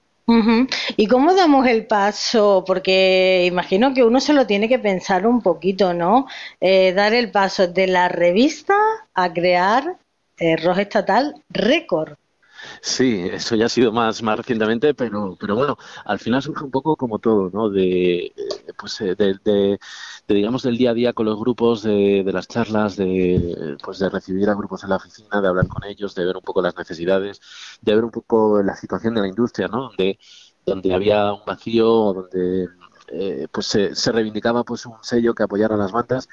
¿Y 0.96 1.06
cómo 1.08 1.34
damos 1.34 1.66
el 1.66 1.86
paso? 1.86 2.64
Porque 2.66 3.44
imagino 3.46 3.92
que 3.92 4.04
uno 4.04 4.20
se 4.20 4.32
lo 4.32 4.46
tiene 4.46 4.68
que 4.68 4.78
pensar 4.78 5.26
un 5.26 5.42
poquito, 5.42 5.94
¿no? 5.94 6.26
Eh, 6.60 6.92
dar 6.92 7.12
el 7.14 7.30
paso 7.30 7.66
de 7.68 7.86
la 7.88 8.08
revista 8.08 8.74
a 9.14 9.32
crear 9.32 9.98
eh, 10.38 10.56
Rock 10.56 10.78
Estatal 10.78 11.42
Récord. 11.50 12.16
Sí, 12.80 13.28
eso 13.30 13.56
ya 13.56 13.66
ha 13.66 13.68
sido 13.68 13.92
más, 13.92 14.22
más 14.22 14.36
recientemente, 14.38 14.94
pero, 14.94 15.36
pero 15.38 15.56
bueno, 15.56 15.76
al 16.04 16.18
final 16.18 16.42
surge 16.42 16.64
un 16.64 16.70
poco 16.70 16.96
como 16.96 17.18
todo, 17.18 17.50
¿no? 17.52 17.70
De, 17.70 18.32
pues, 18.78 18.98
de, 18.98 19.14
de, 19.16 19.34
de, 19.44 19.78
digamos, 20.34 20.62
del 20.62 20.76
día 20.76 20.90
a 20.90 20.94
día 20.94 21.12
con 21.12 21.26
los 21.26 21.38
grupos, 21.38 21.82
de, 21.82 22.22
de 22.24 22.32
las 22.32 22.46
charlas, 22.48 22.96
de, 22.96 23.76
pues, 23.82 23.98
de 23.98 24.08
recibir 24.08 24.48
a 24.48 24.54
grupos 24.54 24.84
en 24.84 24.90
la 24.90 24.96
oficina, 24.96 25.40
de 25.40 25.48
hablar 25.48 25.66
con 25.68 25.84
ellos, 25.84 26.14
de 26.14 26.24
ver 26.24 26.36
un 26.36 26.42
poco 26.42 26.62
las 26.62 26.76
necesidades, 26.76 27.40
de 27.80 27.94
ver 27.94 28.04
un 28.04 28.10
poco 28.10 28.62
la 28.62 28.76
situación 28.76 29.14
de 29.14 29.22
la 29.22 29.28
industria, 29.28 29.68
¿no? 29.68 29.82
Donde, 29.88 30.18
donde 30.64 30.94
había 30.94 31.32
un 31.32 31.44
vacío, 31.44 31.86
donde 31.86 32.68
eh, 33.08 33.46
pues 33.52 33.66
se, 33.66 33.94
se, 33.94 34.12
reivindicaba 34.12 34.64
pues 34.64 34.86
un 34.86 34.96
sello 35.02 35.34
que 35.34 35.42
apoyara 35.42 35.74
a 35.74 35.78
las 35.78 35.92
bandas 35.92 36.28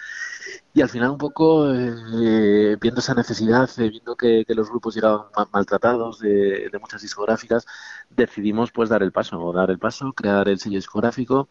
y 0.73 0.81
al 0.81 0.89
final 0.89 1.11
un 1.11 1.17
poco 1.17 1.73
eh, 1.73 2.77
viendo 2.79 2.99
esa 2.99 3.13
necesidad, 3.15 3.69
eh, 3.77 3.89
viendo 3.89 4.15
que, 4.15 4.45
los 4.49 4.69
grupos 4.69 4.95
llegaban 4.95 5.27
mal, 5.35 5.47
maltratados 5.51 6.19
de, 6.19 6.69
de, 6.71 6.79
muchas 6.79 7.01
discográficas, 7.01 7.65
decidimos 8.09 8.71
pues 8.71 8.89
dar 8.89 9.01
el 9.03 9.11
paso, 9.11 9.51
dar 9.53 9.71
el 9.71 9.79
paso, 9.79 10.13
crear 10.13 10.47
el 10.49 10.59
sello 10.59 10.75
discográfico. 10.77 11.49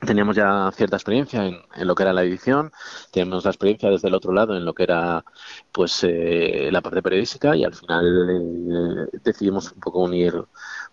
Teníamos 0.00 0.34
ya 0.34 0.70
cierta 0.74 0.96
experiencia 0.96 1.44
en, 1.44 1.58
en, 1.74 1.86
lo 1.86 1.94
que 1.94 2.04
era 2.04 2.14
la 2.14 2.22
edición, 2.22 2.72
teníamos 3.12 3.44
la 3.44 3.50
experiencia 3.50 3.90
desde 3.90 4.08
el 4.08 4.14
otro 4.14 4.32
lado 4.32 4.56
en 4.56 4.64
lo 4.64 4.72
que 4.72 4.84
era 4.84 5.24
pues 5.72 6.02
eh, 6.04 6.70
la 6.72 6.80
parte 6.80 7.02
periodística 7.02 7.54
y 7.54 7.64
al 7.64 7.74
final 7.74 9.06
eh, 9.12 9.18
decidimos 9.22 9.70
un 9.72 9.80
poco 9.80 10.00
unir 10.00 10.42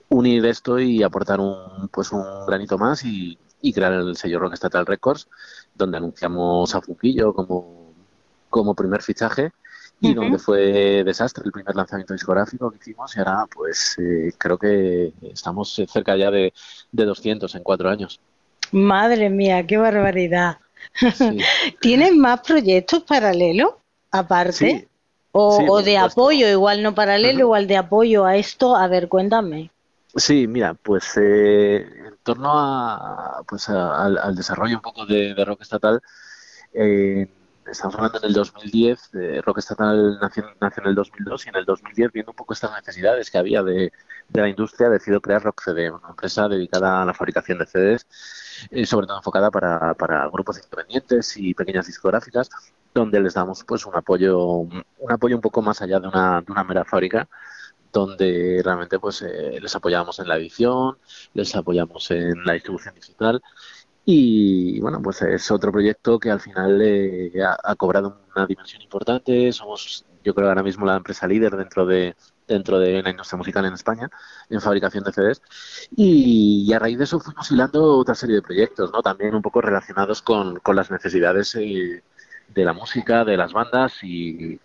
unir 0.10 0.46
esto 0.46 0.78
y 0.80 1.04
aportar 1.04 1.40
un 1.40 1.88
pues 1.90 2.12
un 2.12 2.46
granito 2.46 2.78
más 2.78 3.06
y, 3.06 3.40
y 3.62 3.74
crear 3.74 3.94
el 3.94 4.16
sello 4.18 4.40
Rock 4.40 4.54
Estatal 4.54 4.86
Records 4.86 5.30
donde 5.78 5.98
anunciamos 5.98 6.74
a 6.76 6.82
Funquillo 6.82 7.34
como, 7.34 7.94
como 8.50 8.74
primer 8.76 9.02
fichaje 9.02 9.52
y 10.00 10.10
uh 10.10 10.12
-huh. 10.12 10.16
donde 10.16 10.40
fue 10.40 11.04
desastre 11.04 11.44
el 11.46 11.52
primer 11.52 11.76
lanzamiento 11.76 12.14
discográfico 12.14 12.70
que 12.72 12.78
hicimos 12.78 13.16
y 13.16 13.20
ahora 13.20 13.46
pues 13.54 13.96
eh, 14.00 14.34
creo 14.38 14.58
que 14.58 15.14
estamos 15.34 15.74
cerca 15.88 16.16
ya 16.16 16.30
de, 16.32 16.54
de 16.92 17.06
200 17.06 17.54
en 17.56 17.64
cuatro 17.64 17.90
años. 17.90 18.20
Madre 18.72 19.30
mía, 19.30 19.66
qué 19.66 19.78
barbaridad. 19.78 20.58
Sí. 21.14 21.38
¿Tienes 21.82 22.16
más 22.16 22.42
proyectos 22.42 23.04
paralelos 23.04 23.72
aparte? 24.12 24.54
Sí. 24.54 24.88
O, 25.32 25.58
Sí, 25.58 25.66
o 25.70 25.82
de 25.84 25.96
supuesto. 25.96 26.22
apoyo, 26.22 26.50
igual 26.50 26.82
no 26.84 26.96
paralelo, 26.96 27.40
igual 27.42 27.68
de 27.68 27.78
apoyo 27.78 28.26
a 28.26 28.38
esto. 28.38 28.76
A 28.76 28.88
ver, 28.88 29.08
cuéntame. 29.08 29.72
Sí, 30.16 30.48
mira, 30.48 30.74
pues 30.74 31.14
eh, 31.22 32.07
torno 32.28 32.52
a, 32.60 33.44
pues 33.48 33.70
a- 33.70 34.06
al, 34.06 34.36
desarrollo 34.36 34.76
un 34.78 34.82
poco 34.82 35.06
de, 35.06 35.34
de 35.34 35.46
rock 35.46 35.62
estatal, 35.62 36.02
eh, 36.74 37.28
estamos 37.68 37.96
hablando 37.96 38.20
en 38.20 38.26
el 38.26 38.34
2010, 38.34 39.10
eh, 39.16 39.42
rock 39.46 39.60
estatal 39.60 40.20
nació, 40.22 40.46
nació 40.62 40.84
en 40.84 40.90
el 40.90 40.96
2002 40.96 41.46
y 41.46 41.50
en 41.50 41.56
el 41.58 41.66
2010, 41.66 42.12
viendo 42.14 42.32
un 42.32 42.36
poco 42.36 42.54
estas 42.54 42.72
necesidades 42.74 43.32
que 43.32 43.38
había 43.38 43.64
de, 43.64 43.92
de 44.30 44.42
la 44.42 44.50
industria, 44.50 44.90
decidió 44.90 45.22
crear 45.22 45.44
Rock 45.44 45.62
CD, 45.64 45.92
una 45.92 46.10
empresa 46.10 46.48
dedicada 46.50 47.02
a 47.02 47.06
la 47.06 47.14
fabricación 47.14 47.60
de 47.60 47.66
CDs, 47.68 48.08
eh, 48.72 48.86
sobre 48.86 49.08
todo 49.08 49.18
enfocada 49.18 49.52
para, 49.52 49.94
para 49.96 50.28
grupos 50.30 50.58
independientes 50.58 51.38
y 51.38 51.54
pequeñas 51.54 51.88
discográficas, 51.88 52.50
donde 52.94 53.20
les 53.22 53.34
damos 53.36 53.64
pues 53.66 53.86
un 53.86 53.96
apoyo, 53.96 54.40
un 54.60 55.12
apoyo 55.12 55.36
un 55.36 55.42
poco 55.42 55.62
más 55.62 55.82
allá 55.82 56.00
de 56.00 56.08
una, 56.08 56.42
de 56.42 56.52
una 56.52 56.64
mera 56.64 56.86
fábrica 56.86 57.28
donde 57.92 58.62
realmente 58.64 59.00
pues 59.00 59.22
eh, 59.22 59.60
les 59.62 59.76
apoyamos 59.76 60.20
en 60.20 60.28
la 60.28 60.38
edición, 60.38 60.98
les 61.34 61.56
apoyamos 61.56 62.12
en 62.12 62.44
la 62.46 62.54
distribución 62.54 62.96
digital. 62.96 63.42
Y 64.06 64.80
bueno 64.80 65.02
pues 65.02 65.22
es 65.22 65.52
otro 65.52 65.72
proyecto 65.72 66.20
que 66.20 66.32
al 66.32 66.40
final 66.40 66.82
eh, 66.82 67.32
ha, 67.44 67.76
cobrado 67.76 68.22
una 68.36 68.46
dimensión 68.46 68.82
importante, 68.82 69.52
somos 69.52 70.06
yo 70.24 70.34
creo 70.34 70.50
ahora 70.50 70.64
mismo 70.64 70.86
la 70.86 70.96
empresa 70.98 71.28
líder 71.28 71.56
dentro 71.56 71.86
de 71.86 72.16
dentro 72.48 72.80
de 72.80 73.04
la 73.04 73.10
industria 73.10 73.38
musical 73.38 73.66
en 73.66 73.74
España 73.74 74.10
en 74.50 74.62
fabricación 74.62 75.04
de 75.04 75.12
CDs 75.12 75.42
y, 75.96 76.66
y 76.68 76.74
a 76.74 76.80
raíz 76.80 76.98
de 76.98 77.04
eso 77.04 77.20
fuimos 77.20 77.52
hilando 77.52 77.98
otra 77.98 78.16
serie 78.16 78.38
de 78.38 78.42
proyectos, 78.42 78.92
¿no? 78.94 79.02
También 79.02 79.36
un 79.36 79.42
poco 79.42 79.62
relacionados 79.62 80.22
con, 80.22 80.60
con 80.60 80.76
las 80.76 80.90
necesidades 80.90 81.54
eh, 81.56 82.04
de 82.54 82.66
la 82.66 82.74
música, 82.74 83.26
de 83.26 83.38
las 83.38 83.54
bandas 83.54 84.04
y, 84.04 84.60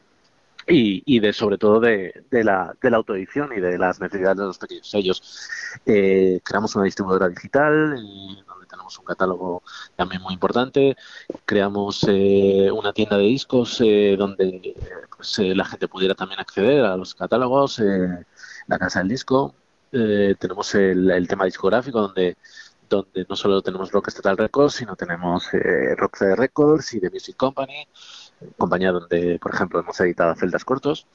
y, 0.67 1.03
y 1.07 1.21
de 1.21 1.33
sobre 1.33 1.59
todo 1.59 1.81
de, 1.81 2.25
de, 2.31 2.45
la, 2.45 2.75
de 2.81 2.91
la 2.91 2.97
autoedición 2.99 3.51
y 3.57 3.61
de 3.61 3.79
las 3.79 4.01
necesidades 4.01 4.39
de 4.39 4.45
los 4.45 4.59
pequeños 4.59 4.89
sellos. 4.89 5.49
Eh, 5.87 6.41
creamos 6.43 6.75
una 6.77 6.85
distribuidora 6.85 7.29
digital 7.29 7.95
eh, 7.97 8.43
donde 8.47 8.67
tenemos 8.67 8.99
un 8.99 9.05
catálogo 9.05 9.63
también 9.97 10.23
muy 10.23 10.35
importante. 10.35 10.97
Creamos 11.45 12.05
eh, 12.09 12.71
una 12.73 12.93
tienda 12.93 13.17
de 13.17 13.25
discos 13.25 13.81
eh, 13.81 14.17
donde 14.19 14.45
eh, 14.49 14.77
pues, 15.17 15.39
la 15.39 15.65
gente 15.65 15.89
pudiera 15.89 16.15
también 16.15 16.41
acceder 16.41 16.85
a 16.85 16.97
los 16.97 17.15
catálogos, 17.15 17.81
la 18.67 18.79
casa 18.79 19.01
del 19.01 19.09
disco. 19.09 19.55
Tenemos 19.91 20.75
el, 20.75 21.27
tema 21.29 21.45
discográfico 21.45 22.01
donde 22.01 22.37
donde 22.93 23.27
no 23.29 23.37
solo 23.37 23.63
tenemos 23.63 23.91
Rock 23.91 24.09
Estatal 24.09 24.37
Records, 24.37 24.75
sino 24.75 24.95
tenemos 24.97 25.49
eh, 25.55 25.95
Rock 25.97 26.21
Records 26.37 26.93
y 26.95 27.01
The 27.01 27.11
Music 27.11 27.37
Company, 27.37 27.87
compañía 28.59 28.93
donde, 28.93 29.39
por 29.39 29.55
ejemplo, 29.55 29.81
hemos 29.81 29.99
editado 30.01 30.35
celdas 30.35 30.65
cortos. 30.65 31.07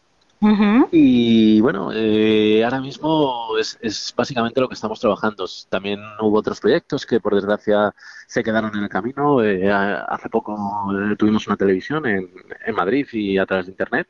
Y 0.92 1.60
bueno, 1.62 1.92
eh, 1.94 2.63
ahora 2.63 2.80
mismo 2.80 3.58
es, 3.58 3.78
es 3.82 4.13
básicamente 4.16 4.62
lo 4.62 4.68
que 4.68 4.76
estamos 4.76 5.00
trabajando. 5.00 5.46
También 5.70 6.00
hubo 6.20 6.38
otros 6.38 6.60
proyectos 6.60 7.06
que 7.06 7.20
por 7.20 7.34
desgracia 7.34 7.94
se 8.28 8.44
quedaron 8.44 8.76
en 8.76 8.84
el 8.84 8.90
camino. 8.90 9.44
Eh, 9.44 9.72
hace 9.72 10.30
poco 10.30 10.56
eh, 10.94 11.16
tuvimos 11.18 11.48
una 11.48 11.58
televisión 11.58 12.06
en, 12.06 12.30
en 12.66 12.76
Madrid 12.76 13.08
y 13.13 13.38
a 13.38 13.46
través 13.46 13.66
de 13.66 13.72
internet 13.72 14.08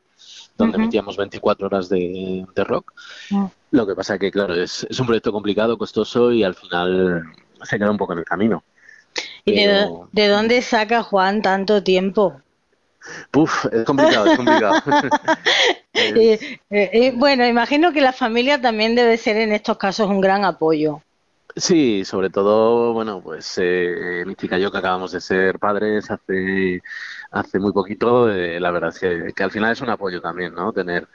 donde 0.56 0.76
emitíamos 0.76 1.16
24 1.16 1.66
horas 1.66 1.88
de, 1.88 2.44
de 2.54 2.64
rock. 2.64 2.92
Lo 3.70 3.86
que 3.86 3.94
pasa 3.94 4.18
que, 4.18 4.30
claro, 4.30 4.54
es, 4.54 4.86
es 4.90 4.98
un 5.00 5.06
proyecto 5.06 5.32
complicado, 5.32 5.78
costoso 5.78 6.32
y 6.32 6.42
al 6.42 6.54
final 6.54 7.22
se 7.62 7.78
queda 7.78 7.90
un 7.90 7.96
poco 7.96 8.12
en 8.12 8.18
el 8.18 8.24
camino. 8.24 8.64
¿Y 9.44 9.64
de 9.64 10.28
dónde 10.28 10.60
saca 10.62 11.02
Juan 11.02 11.40
tanto 11.42 11.82
tiempo? 11.82 12.42
Puf, 13.30 13.66
es 13.72 13.84
complicado, 13.84 14.26
es 14.26 14.36
complicado. 14.36 14.82
Eh, 16.00 16.38
eh, 16.70 16.90
eh, 16.92 17.12
bueno, 17.16 17.44
imagino 17.44 17.92
que 17.92 18.00
la 18.00 18.12
familia 18.12 18.60
también 18.60 18.94
debe 18.94 19.16
ser 19.16 19.36
en 19.36 19.52
estos 19.52 19.78
casos 19.78 20.08
un 20.08 20.20
gran 20.20 20.44
apoyo. 20.44 21.02
Sí, 21.56 22.04
sobre 22.04 22.30
todo, 22.30 22.92
bueno, 22.92 23.20
pues 23.20 23.58
eh, 23.60 24.22
mi 24.26 24.36
chica 24.36 24.58
y 24.58 24.62
yo 24.62 24.70
que 24.70 24.78
acabamos 24.78 25.10
de 25.12 25.20
ser 25.20 25.58
padres 25.58 26.08
hace, 26.10 26.80
hace 27.32 27.58
muy 27.58 27.72
poquito, 27.72 28.30
eh, 28.30 28.60
la 28.60 28.70
verdad 28.70 28.90
es 28.90 29.00
que, 29.00 29.32
que 29.34 29.42
al 29.42 29.50
final 29.50 29.72
es 29.72 29.80
un 29.80 29.90
apoyo 29.90 30.20
también, 30.20 30.54
¿no? 30.54 30.72
Tener, 30.72 31.08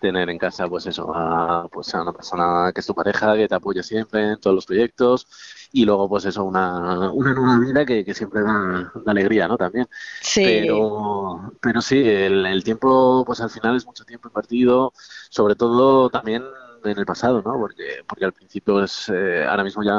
tener 0.00 0.30
en 0.30 0.38
casa, 0.38 0.68
pues 0.68 0.86
eso, 0.86 1.12
a, 1.14 1.68
pues 1.68 1.94
a 1.94 2.02
una 2.02 2.12
persona 2.12 2.70
que 2.72 2.80
es 2.80 2.86
tu 2.86 2.94
pareja, 2.94 3.36
que 3.36 3.48
te 3.48 3.54
apoya 3.54 3.82
siempre 3.82 4.32
en 4.32 4.40
todos 4.40 4.54
los 4.54 4.66
proyectos 4.66 5.26
y 5.72 5.84
luego, 5.84 6.08
pues 6.08 6.24
eso, 6.24 6.44
una, 6.44 7.10
una 7.12 7.34
nueva 7.34 7.58
vida 7.58 7.84
que, 7.84 8.04
que 8.04 8.14
siempre 8.14 8.42
da, 8.42 8.92
da 8.94 9.12
alegría, 9.12 9.48
¿no? 9.48 9.56
También. 9.56 9.88
Sí. 10.20 10.42
Pero, 10.44 11.52
pero 11.60 11.80
sí, 11.82 11.98
el, 11.98 12.46
el 12.46 12.64
tiempo, 12.64 13.24
pues 13.26 13.40
al 13.40 13.50
final 13.50 13.76
es 13.76 13.86
mucho 13.86 14.04
tiempo 14.04 14.28
invertido, 14.28 14.92
sobre 15.30 15.54
todo 15.56 16.10
también 16.10 16.44
en 16.84 16.98
el 16.98 17.06
pasado, 17.06 17.42
¿no? 17.44 17.52
Porque, 17.58 18.04
porque 18.06 18.24
al 18.24 18.32
principio 18.32 18.82
es, 18.82 19.08
eh, 19.12 19.44
ahora 19.44 19.64
mismo 19.64 19.82
ya, 19.82 19.92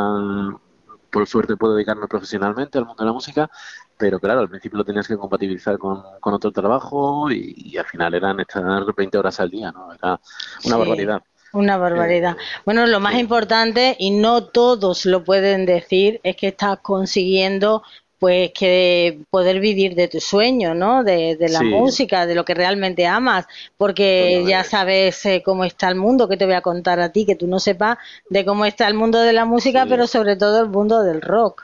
por 1.11 1.27
suerte, 1.27 1.57
puedo 1.57 1.75
dedicarme 1.75 2.07
profesionalmente 2.07 2.77
al 2.77 2.85
mundo 2.85 3.03
de 3.03 3.07
la 3.07 3.13
música, 3.13 3.49
pero 3.97 4.19
claro, 4.19 4.41
al 4.41 4.49
principio 4.49 4.77
lo 4.77 4.85
tenías 4.85 5.07
que 5.07 5.17
compatibilizar 5.17 5.77
con, 5.77 6.01
con 6.19 6.33
otro 6.33 6.51
trabajo 6.51 7.29
y, 7.31 7.53
y 7.57 7.77
al 7.77 7.85
final 7.85 8.13
eran 8.13 8.39
estar 8.39 8.63
20 8.95 9.17
horas 9.17 9.39
al 9.39 9.49
día, 9.49 9.71
¿no? 9.71 9.93
Era 9.93 10.19
una 10.65 10.75
Sí. 10.75 10.79
barbaridad. 10.79 11.21
Una 11.51 11.77
barbaridad. 11.77 12.37
Eh, 12.39 12.61
Bueno, 12.65 12.85
lo 12.85 12.99
más 12.99 13.13
sí. 13.13 13.19
importante, 13.19 13.95
y 13.99 14.11
no 14.11 14.45
todos 14.45 15.05
lo 15.05 15.23
pueden 15.23 15.65
decir, 15.65 16.19
es 16.23 16.35
que 16.35 16.49
estás 16.49 16.79
consiguiendo 16.81 17.81
pues 18.19 18.51
que 18.53 19.19
poder 19.29 19.59
vivir 19.59 19.95
de 19.95 20.07
tu 20.09 20.19
sueño, 20.19 20.75
¿no? 20.75 21.03
De, 21.03 21.35
de 21.37 21.49
la 21.49 21.59
Sí. 21.59 21.65
música, 21.65 22.25
de 22.25 22.35
lo 22.35 22.43
que 22.45 22.53
realmente 22.53 23.07
amas, 23.07 23.45
porque 23.77 24.43
ya 24.45 24.63
Totalmente. 24.63 24.69
sabes 24.69 25.25
eh, 25.25 25.41
cómo 25.43 25.63
está 25.63 25.87
el 25.87 25.95
mundo, 25.95 26.27
que 26.27 26.37
te 26.37 26.45
voy 26.45 26.55
a 26.55 26.61
contar 26.61 26.99
a 26.99 27.11
ti, 27.11 27.25
que 27.25 27.35
tú 27.35 27.47
no 27.47 27.59
sepas 27.59 27.97
de 28.29 28.43
cómo 28.45 28.65
está 28.65 28.87
el 28.87 28.93
mundo 28.93 29.19
de 29.21 29.33
la 29.33 29.45
música, 29.45 29.83
Sí. 29.83 29.89
pero 29.89 30.05
sobre 30.07 30.35
todo 30.35 30.61
el 30.61 30.69
mundo 30.69 31.01
del 31.03 31.21
rock. 31.21 31.63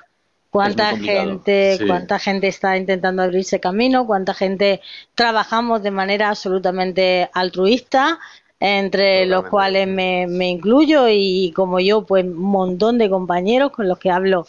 Cuánta 0.49 0.95
gente, 0.95 1.75
sí. 1.77 1.85
cuánta 1.85 2.17
gente 2.17 2.47
está 2.47 2.77
intentando 2.77 3.21
abrirse 3.21 3.59
camino, 3.59 4.07
cuánta 4.07 4.33
gente 4.33 4.79
trabajamos 5.13 5.83
de 5.83 5.91
manera 5.91 6.29
absolutamente 6.29 7.29
altruista, 7.33 8.19
entre 8.59 9.25
los 9.25 9.45
cuales 9.45 9.87
me, 9.87 10.27
me 10.27 10.49
incluyo 10.49 11.07
y 11.09 11.51
como 11.55 11.79
yo, 11.79 12.03
pues 12.05 12.23
un 12.25 12.35
montón 12.37 12.97
de 12.97 13.09
compañeros 13.09 13.71
con 13.71 13.87
los 13.87 13.99
que 13.99 14.09
hablo 14.11 14.47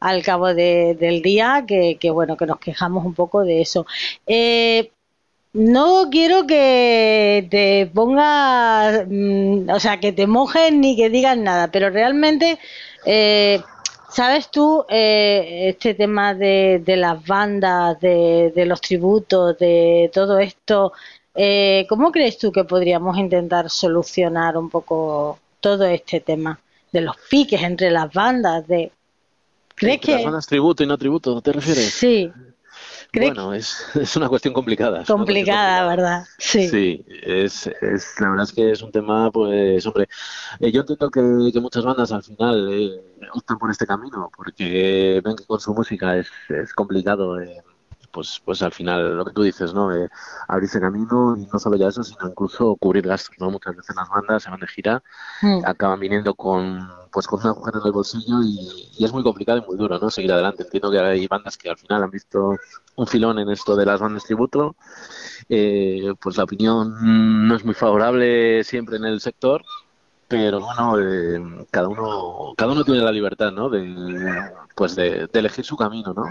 al 0.00 0.22
cabo 0.22 0.54
de- 0.54 0.94
del 0.98 1.22
día, 1.22 1.64
que, 1.66 1.96
que 1.98 2.10
bueno, 2.10 2.36
que 2.36 2.46
nos 2.46 2.58
quejamos 2.60 3.04
un 3.04 3.14
poco 3.14 3.42
de 3.44 3.62
eso. 3.62 3.86
Eh, 4.26 4.90
no 5.52 6.08
quiero 6.10 6.46
que 6.46 7.46
te 7.50 7.90
pongas, 7.94 9.06
mm, 9.08 9.70
o 9.70 9.80
sea, 9.80 9.98
que 10.00 10.12
te 10.12 10.26
mojes 10.26 10.72
ni 10.72 10.96
que 10.96 11.08
digas 11.10 11.36
nada, 11.38 11.68
pero 11.72 11.88
realmente, 11.90 12.58
eh, 13.06 13.60
¿sabes 14.10 14.50
tú 14.50 14.84
eh, 14.90 15.68
este 15.70 15.94
tema 15.94 16.34
de, 16.34 16.82
de 16.84 16.96
las 16.96 17.24
bandas, 17.26 17.98
de, 18.00 18.52
de 18.54 18.66
los 18.66 18.80
tributos, 18.82 19.56
de 19.58 20.10
todo 20.12 20.38
esto? 20.38 20.92
Eh, 21.36 21.86
¿Cómo 21.88 22.10
crees 22.10 22.38
tú 22.38 22.50
que 22.50 22.64
podríamos 22.64 23.16
intentar 23.18 23.68
solucionar 23.68 24.56
un 24.56 24.70
poco 24.70 25.38
todo 25.60 25.84
este 25.84 26.20
tema 26.20 26.58
de 26.92 27.02
los 27.02 27.16
piques 27.28 27.62
entre 27.62 27.90
las 27.90 28.12
bandas? 28.12 28.66
De, 28.66 28.90
¿Crees 29.74 29.94
Entre 29.96 30.12
las 30.12 30.20
que 30.20 30.24
bandas 30.24 30.46
tributo 30.46 30.82
y 30.82 30.86
no 30.86 30.96
tributo, 30.96 31.40
¿te 31.42 31.52
refieres? 31.52 31.92
sí? 31.92 32.32
¿Crees 33.12 33.34
Bueno, 33.34 33.54
es, 33.54 33.76
es 33.94 34.16
una 34.16 34.28
cuestión 34.28 34.52
complicada. 34.52 35.02
es 35.02 35.08
una 35.10 35.24
cuestión 35.24 35.46
complicada, 35.46 35.84
complicada. 35.84 35.88
¿verdad? 35.88 36.24
Sí. 36.38 36.68
Sí, 36.68 37.04
es, 37.22 37.66
es, 37.66 38.20
la 38.20 38.30
verdad 38.30 38.44
es 38.44 38.52
que 38.52 38.70
es 38.72 38.82
un 38.82 38.90
tema, 38.92 39.30
pues, 39.30 39.86
hombre, 39.86 40.08
eh, 40.60 40.72
yo 40.72 40.80
entiendo 40.80 41.10
que, 41.10 41.50
que 41.52 41.60
muchas 41.60 41.84
bandas 41.84 42.12
al 42.12 42.22
final 42.22 42.68
eh, 42.72 43.00
optan 43.32 43.58
por 43.58 43.70
este 43.70 43.86
camino, 43.86 44.30
porque 44.36 45.20
ven 45.24 45.36
que 45.36 45.44
con 45.44 45.60
su 45.60 45.72
música 45.74 46.16
es, 46.16 46.28
es 46.48 46.72
complicado 46.74 47.40
eh, 47.40 47.62
pues, 48.16 48.40
pues 48.44 48.62
al 48.62 48.72
final 48.72 49.16
lo 49.18 49.24
que 49.26 49.32
tú 49.32 49.42
dices, 49.42 49.74
¿no? 49.74 49.90
De 49.90 50.08
abrirse 50.48 50.80
camino 50.80 51.36
y 51.38 51.46
no 51.52 51.58
solo 51.58 51.76
ya 51.76 51.88
eso, 51.88 52.02
sino 52.02 52.28
incluso 52.28 52.76
cubrir 52.76 53.06
gastos, 53.06 53.36
¿no? 53.38 53.50
Muchas 53.50 53.76
veces 53.76 53.94
las 53.96 54.08
bandas 54.08 54.42
se 54.42 54.50
van 54.50 54.60
de 54.60 54.66
gira, 54.68 55.02
Mm. 55.42 55.62
acaban 55.66 56.00
viniendo 56.00 56.34
con 56.34 56.88
pues 57.12 57.26
con 57.26 57.40
un 57.40 57.46
agujero 57.48 57.80
en 57.80 57.86
el 57.86 57.92
bolsillo 57.92 58.42
y, 58.42 58.90
y 58.98 59.04
es 59.04 59.12
muy 59.12 59.22
complicado 59.22 59.58
y 59.58 59.66
muy 59.66 59.76
duro, 59.76 59.98
¿no? 59.98 60.10
Seguir 60.10 60.32
adelante. 60.32 60.64
Entiendo 60.64 60.90
que 60.90 61.00
hay 61.00 61.26
bandas 61.28 61.56
que 61.58 61.70
al 61.70 61.78
final 61.78 62.02
han 62.04 62.10
visto 62.10 62.56
un 62.96 63.06
filón 63.06 63.38
en 63.38 63.50
esto 63.50 63.76
de 63.76 63.86
las 63.86 64.00
bandas 64.00 64.24
tributo, 64.24 64.76
eh, 65.48 66.14
pues 66.20 66.36
la 66.36 66.44
opinión 66.44 67.48
no 67.48 67.56
es 67.56 67.64
muy 67.64 67.74
favorable 67.74 68.64
siempre 68.64 68.96
en 68.96 69.04
el 69.06 69.20
sector, 69.20 69.62
pero 70.28 70.60
bueno, 70.60 70.98
eh, 71.00 71.66
cada 71.70 71.88
uno 71.88 72.54
cada 72.56 72.72
uno 72.72 72.84
tiene 72.84 73.00
la 73.00 73.12
libertad, 73.12 73.52
¿no? 73.52 73.68
De 73.70 73.82
pues 74.74 74.96
de, 74.96 75.28
de 75.32 75.38
elegir 75.40 75.64
su 75.64 75.76
camino, 75.76 76.12
¿no? 76.14 76.24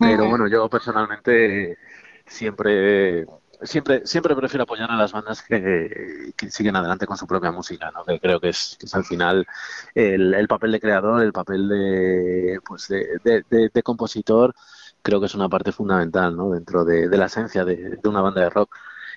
Pero 0.00 0.26
bueno, 0.28 0.48
yo 0.48 0.68
personalmente 0.68 1.78
siempre 2.26 3.26
siempre 3.62 4.06
siempre 4.06 4.34
prefiero 4.34 4.62
apoyar 4.64 4.90
a 4.90 4.96
las 4.96 5.12
bandas 5.12 5.42
que, 5.42 6.32
que 6.36 6.50
siguen 6.50 6.76
adelante 6.76 7.06
con 7.06 7.16
su 7.18 7.26
propia 7.26 7.52
música, 7.52 7.90
¿no? 7.90 8.04
Que 8.04 8.18
creo 8.20 8.40
que 8.40 8.48
es, 8.50 8.76
que 8.80 8.86
es 8.86 8.94
al 8.94 9.04
final 9.04 9.46
el, 9.94 10.32
el 10.34 10.48
papel 10.48 10.72
de 10.72 10.80
creador, 10.80 11.22
el 11.22 11.32
papel 11.32 11.68
de 11.68 12.60
pues 12.66 12.88
de, 12.88 13.18
de- 13.24 13.44
de- 13.50 13.68
de 13.72 13.82
compositor, 13.82 14.54
creo 15.02 15.20
que 15.20 15.26
es 15.26 15.34
una 15.34 15.48
parte 15.50 15.72
fundamental, 15.72 16.34
¿no? 16.36 16.50
Dentro 16.50 16.84
de, 16.84 17.08
la 17.18 17.26
esencia 17.26 17.64
de 17.66 17.98
una 18.04 18.22
banda 18.22 18.40
de 18.42 18.50
rock. 18.50 18.74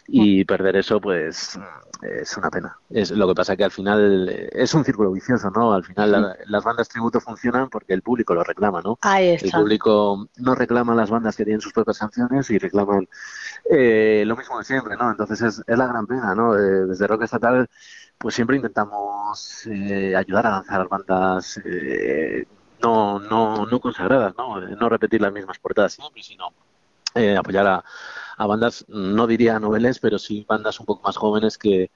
Y 0.07 0.43
perder 0.45 0.75
eso, 0.75 0.99
pues, 0.99 1.57
es 2.01 2.35
una 2.37 2.49
pena. 2.49 2.77
Es 2.89 3.11
lo 3.11 3.25
que 3.27 3.35
pasa 3.35 3.55
que 3.55 3.63
al 3.63 3.71
final 3.71 4.27
eh, 4.29 4.49
es 4.51 4.73
un 4.73 4.83
círculo 4.83 5.11
vicioso, 5.11 5.49
¿no? 5.49 5.73
Al 5.73 5.85
final 5.85 6.11
la- 6.11 6.35
las 6.45 6.63
bandas 6.63 6.89
tributo 6.89 7.21
funcionan 7.21 7.69
porque 7.69 7.93
el 7.93 8.01
público 8.01 8.33
lo 8.33 8.43
reclama, 8.43 8.81
¿no? 8.81 8.97
Ahí 9.01 9.29
El 9.29 9.45
está. 9.45 9.59
público 9.59 10.27
no 10.37 10.55
reclama 10.55 10.93
las 10.93 11.09
bandas 11.09 11.37
que 11.37 11.45
tienen 11.45 11.61
sus 11.61 11.71
propias 11.71 11.97
canciones 11.99 12.49
y 12.51 12.57
reclaman 12.59 13.07
eh, 13.69 14.23
lo 14.27 14.35
mismo 14.35 14.57
de 14.59 14.65
siempre, 14.65 14.97
¿no? 14.97 15.09
Entonces 15.09 15.41
es, 15.41 15.63
es 15.65 15.77
la 15.77 15.87
gran 15.87 16.05
pena, 16.05 16.35
¿no? 16.35 16.55
Eh, 16.57 16.85
desde 16.87 17.07
Rock 17.07 17.23
Estatal, 17.23 17.69
pues 18.17 18.35
siempre 18.35 18.57
intentamos 18.57 19.65
eh, 19.67 20.15
ayudar 20.17 20.47
a 20.47 20.51
lanzar 20.51 20.87
bandas 20.89 21.59
eh, 21.63 22.45
no, 22.81 23.19
no, 23.19 23.65
no 23.65 23.79
consagradas, 23.79 24.33
¿no? 24.37 24.59
No 24.59 24.89
repetir 24.89 25.21
las 25.21 25.31
mismas 25.31 25.57
portadas 25.59 25.93
siempre, 25.93 26.21
sino 26.21 26.49
eh, 27.15 27.37
apoyar 27.37 27.65
a, 27.67 27.83
a 28.37 28.47
bandas, 28.47 28.85
no 28.87 29.27
diría 29.27 29.59
noveles, 29.59 29.99
pero 29.99 30.19
sí 30.19 30.45
bandas 30.47 30.79
un 30.79 30.85
poco 30.85 31.03
más 31.03 31.17
jóvenes 31.17 31.57
que, 31.57 31.91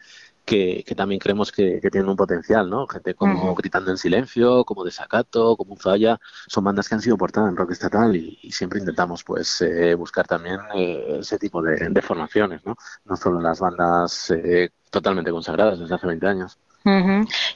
que, 0.45 0.83
que 0.87 0.95
también 0.95 1.19
creemos 1.19 1.51
que, 1.51 1.81
que 1.81 1.91
tienen 1.91 2.09
un 2.09 2.15
potencial, 2.15 2.69
¿no? 2.69 2.87
Gente 2.87 3.13
como. 3.13 3.53
Gritando 3.53 3.91
en 3.91 3.97
Silencio, 3.97 4.63
como 4.63 4.83
Desacato, 4.85 5.57
como 5.57 5.75
Falla, 5.75 6.19
son 6.47 6.63
bandas 6.63 6.87
que 6.87 6.95
han 6.95 7.01
sido 7.01 7.17
portadas 7.17 7.49
en 7.49 7.57
rock 7.57 7.71
estatal 7.71 8.15
y, 8.15 8.39
y 8.41 8.51
siempre 8.51 8.79
intentamos 8.79 9.23
pues 9.23 9.61
eh, 9.61 9.93
buscar 9.95 10.25
también 10.25 10.59
eh, 10.73 11.17
ese 11.19 11.37
tipo 11.37 11.61
de, 11.61 11.89
de 11.89 12.01
formaciones, 12.01 12.65
¿no? 12.65 12.75
No 13.05 13.15
solo 13.17 13.41
las 13.41 13.59
bandas 13.59 14.31
eh, 14.31 14.69
totalmente 14.89 15.31
consagradas 15.31 15.79
desde 15.79 15.95
hace 15.95 16.07
20 16.07 16.27
años. 16.27 16.57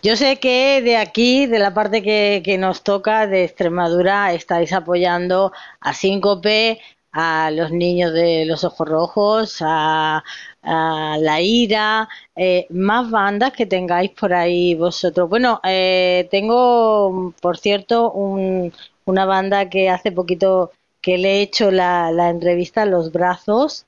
Yo 0.04 0.18
sé 0.18 0.40
que 0.40 0.82
de 0.82 0.98
aquí, 0.98 1.46
de 1.46 1.60
la 1.60 1.74
parte 1.74 2.04
que, 2.04 2.42
que 2.44 2.58
nos 2.58 2.84
toca 2.84 3.28
de 3.28 3.46
Extremadura, 3.46 4.34
estáis 4.34 4.74
apoyando 4.74 5.54
a 5.80 5.94
Síncope, 5.94 6.82
a 7.12 7.52
los 7.52 7.72
niños 7.72 8.14
de 8.14 8.46
los 8.46 8.64
ojos 8.64 8.88
rojos, 8.88 9.58
a, 9.62 10.24
a 10.64 11.18
La 11.20 11.42
Ira, 11.42 12.08
eh, 12.36 12.68
más 12.70 13.10
bandas 13.10 13.54
que 13.54 13.66
tengáis 13.66 14.12
por 14.12 14.34
ahí 14.34 14.76
vosotros. 14.76 15.30
Bueno, 15.30 15.60
eh, 15.64 16.28
tengo, 16.32 17.34
por 17.42 17.58
cierto, 17.58 18.12
un- 18.12 18.74
una 19.06 19.26
banda 19.26 19.70
que 19.70 19.90
hace 19.90 20.12
poquito 20.12 20.72
que 21.02 21.18
le 21.18 21.40
he 21.40 21.42
hecho 21.42 21.72
la, 21.72 22.12
la 22.12 22.30
entrevista 22.30 22.86
Los 22.86 23.12
Brazos, 23.12 23.86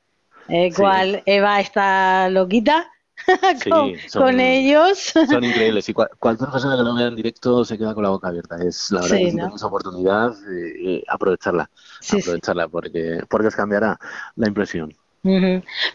eh, 0.47 0.71
Sí. 0.71 0.75
cual 0.75 1.23
Eva 1.25 1.59
está 1.61 2.29
loquita 2.29 2.89
Sí, 3.55 3.69
con, 3.69 3.99
son- 4.07 4.23
con 4.23 4.39
ellos. 4.39 5.13
Son 5.21 5.43
increíbles 5.43 5.87
y 5.89 5.93
cual- 5.93 6.09
cualquier 6.19 6.49
persona 6.51 6.75
que 6.77 6.83
lo 6.83 6.95
vea 6.95 7.07
en 7.07 7.15
directo 7.15 7.63
se 7.65 7.77
queda 7.77 7.93
con 7.93 8.03
la 8.03 8.09
boca 8.09 8.27
abierta. 8.29 8.57
Es 8.63 8.91
la 8.91 9.01
verdad 9.01 9.17
Sí, 9.17 9.21
que 9.21 9.29
si 9.29 9.37
¿no? 9.37 9.43
tenéis 9.45 9.63
oportunidad, 9.63 10.33
eh, 10.51 11.03
aprovecharla, 11.07 11.69
Sí, 11.99 12.21
sí. 12.21 12.21
aprovecharla 12.21 12.67
porque, 12.67 13.21
porque 13.29 13.47
os 13.47 13.55
cambiará 13.55 13.97
la 14.35 14.47
impresión. 14.47 14.93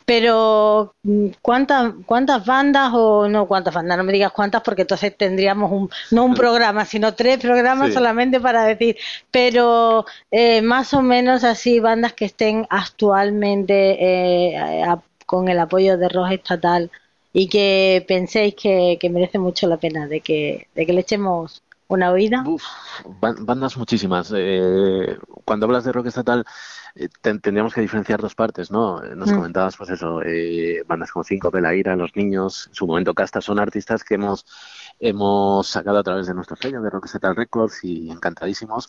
Pero 0.05 0.95
mm, 1.03 1.29
¿cuántas 1.43 1.93
cuántas 2.07 2.45
bandas 2.47 2.91
o 2.95 3.29
no 3.29 3.47
cuántas 3.47 3.75
bandas? 3.75 3.99
No 3.99 4.05
me 4.05 4.13
digas 4.13 4.33
cuántas 4.33 4.63
porque 4.63 4.83
entonces 4.83 5.17
tendríamos 5.17 5.71
un 5.73 5.91
no 6.11 6.25
un 6.25 6.35
programa, 6.35 6.85
sino 6.85 7.15
tres 7.15 7.39
programas 7.39 7.89
Sí. 7.89 7.93
solamente 7.93 8.41
para 8.41 8.65
decir. 8.65 8.97
Pero 9.31 10.05
eh, 10.31 10.63
más 10.63 10.95
o 10.95 11.03
menos 11.03 11.45
así 11.45 11.81
bandas 11.81 12.13
que 12.15 12.25
estén 12.27 12.67
actualmente 12.71 14.55
eh, 14.55 14.57
a- 14.85 15.03
con 15.27 15.49
el 15.49 15.59
apoyo 15.59 15.99
de 15.99 16.09
Roja 16.09 16.33
Estatal 16.35 16.91
y 17.33 17.49
que 17.49 18.05
penséis 18.09 18.55
que, 18.55 18.99
que 19.01 19.11
merece 19.11 19.39
mucho 19.39 19.67
la 19.67 19.77
pena 19.79 20.07
de 20.09 20.21
que 20.21 20.69
de 20.75 20.87
que 20.87 20.93
le 20.93 21.01
echemos 21.01 21.63
una 21.89 22.11
oída. 22.11 22.43
Uf, 22.47 22.63
ban- 23.21 23.47
bandas 23.47 23.77
muchísimas. 23.77 24.33
Eh, 24.37 25.17
cuando 25.45 25.67
hablas 25.67 25.85
de 25.85 25.93
rock 25.93 26.07
estatal, 26.09 26.45
eh, 26.95 27.09
ten- 27.23 27.41
tendríamos 27.41 27.73
que 27.75 27.81
diferenciar 27.81 28.21
dos 28.21 28.35
partes, 28.35 28.71
¿no? 28.71 29.01
Nos 29.01 29.31
Mm. 29.31 29.35
comentabas, 29.37 29.77
pues 29.77 29.91
eso, 29.91 30.21
eh, 30.23 30.83
bandas 30.87 31.11
como 31.13 31.25
Cinco, 31.25 31.51
La 31.61 31.75
Ira, 31.75 31.97
Los 31.97 32.15
Niños, 32.17 32.67
en 32.69 32.75
su 32.75 32.87
momento 32.87 33.15
Casta, 33.15 33.41
son 33.41 33.59
artistas 33.59 34.05
que 34.05 34.15
hemos, 34.17 34.45
hemos 35.01 35.67
sacado 35.69 35.99
a 35.99 36.03
través 36.03 36.27
de 36.27 36.35
nuestro 36.35 36.57
sello 36.57 36.83
de 36.83 36.91
Rock 36.91 37.07
Estatal 37.07 37.37
Records 37.37 37.85
y 37.85 38.11
encantadísimos. 38.11 38.89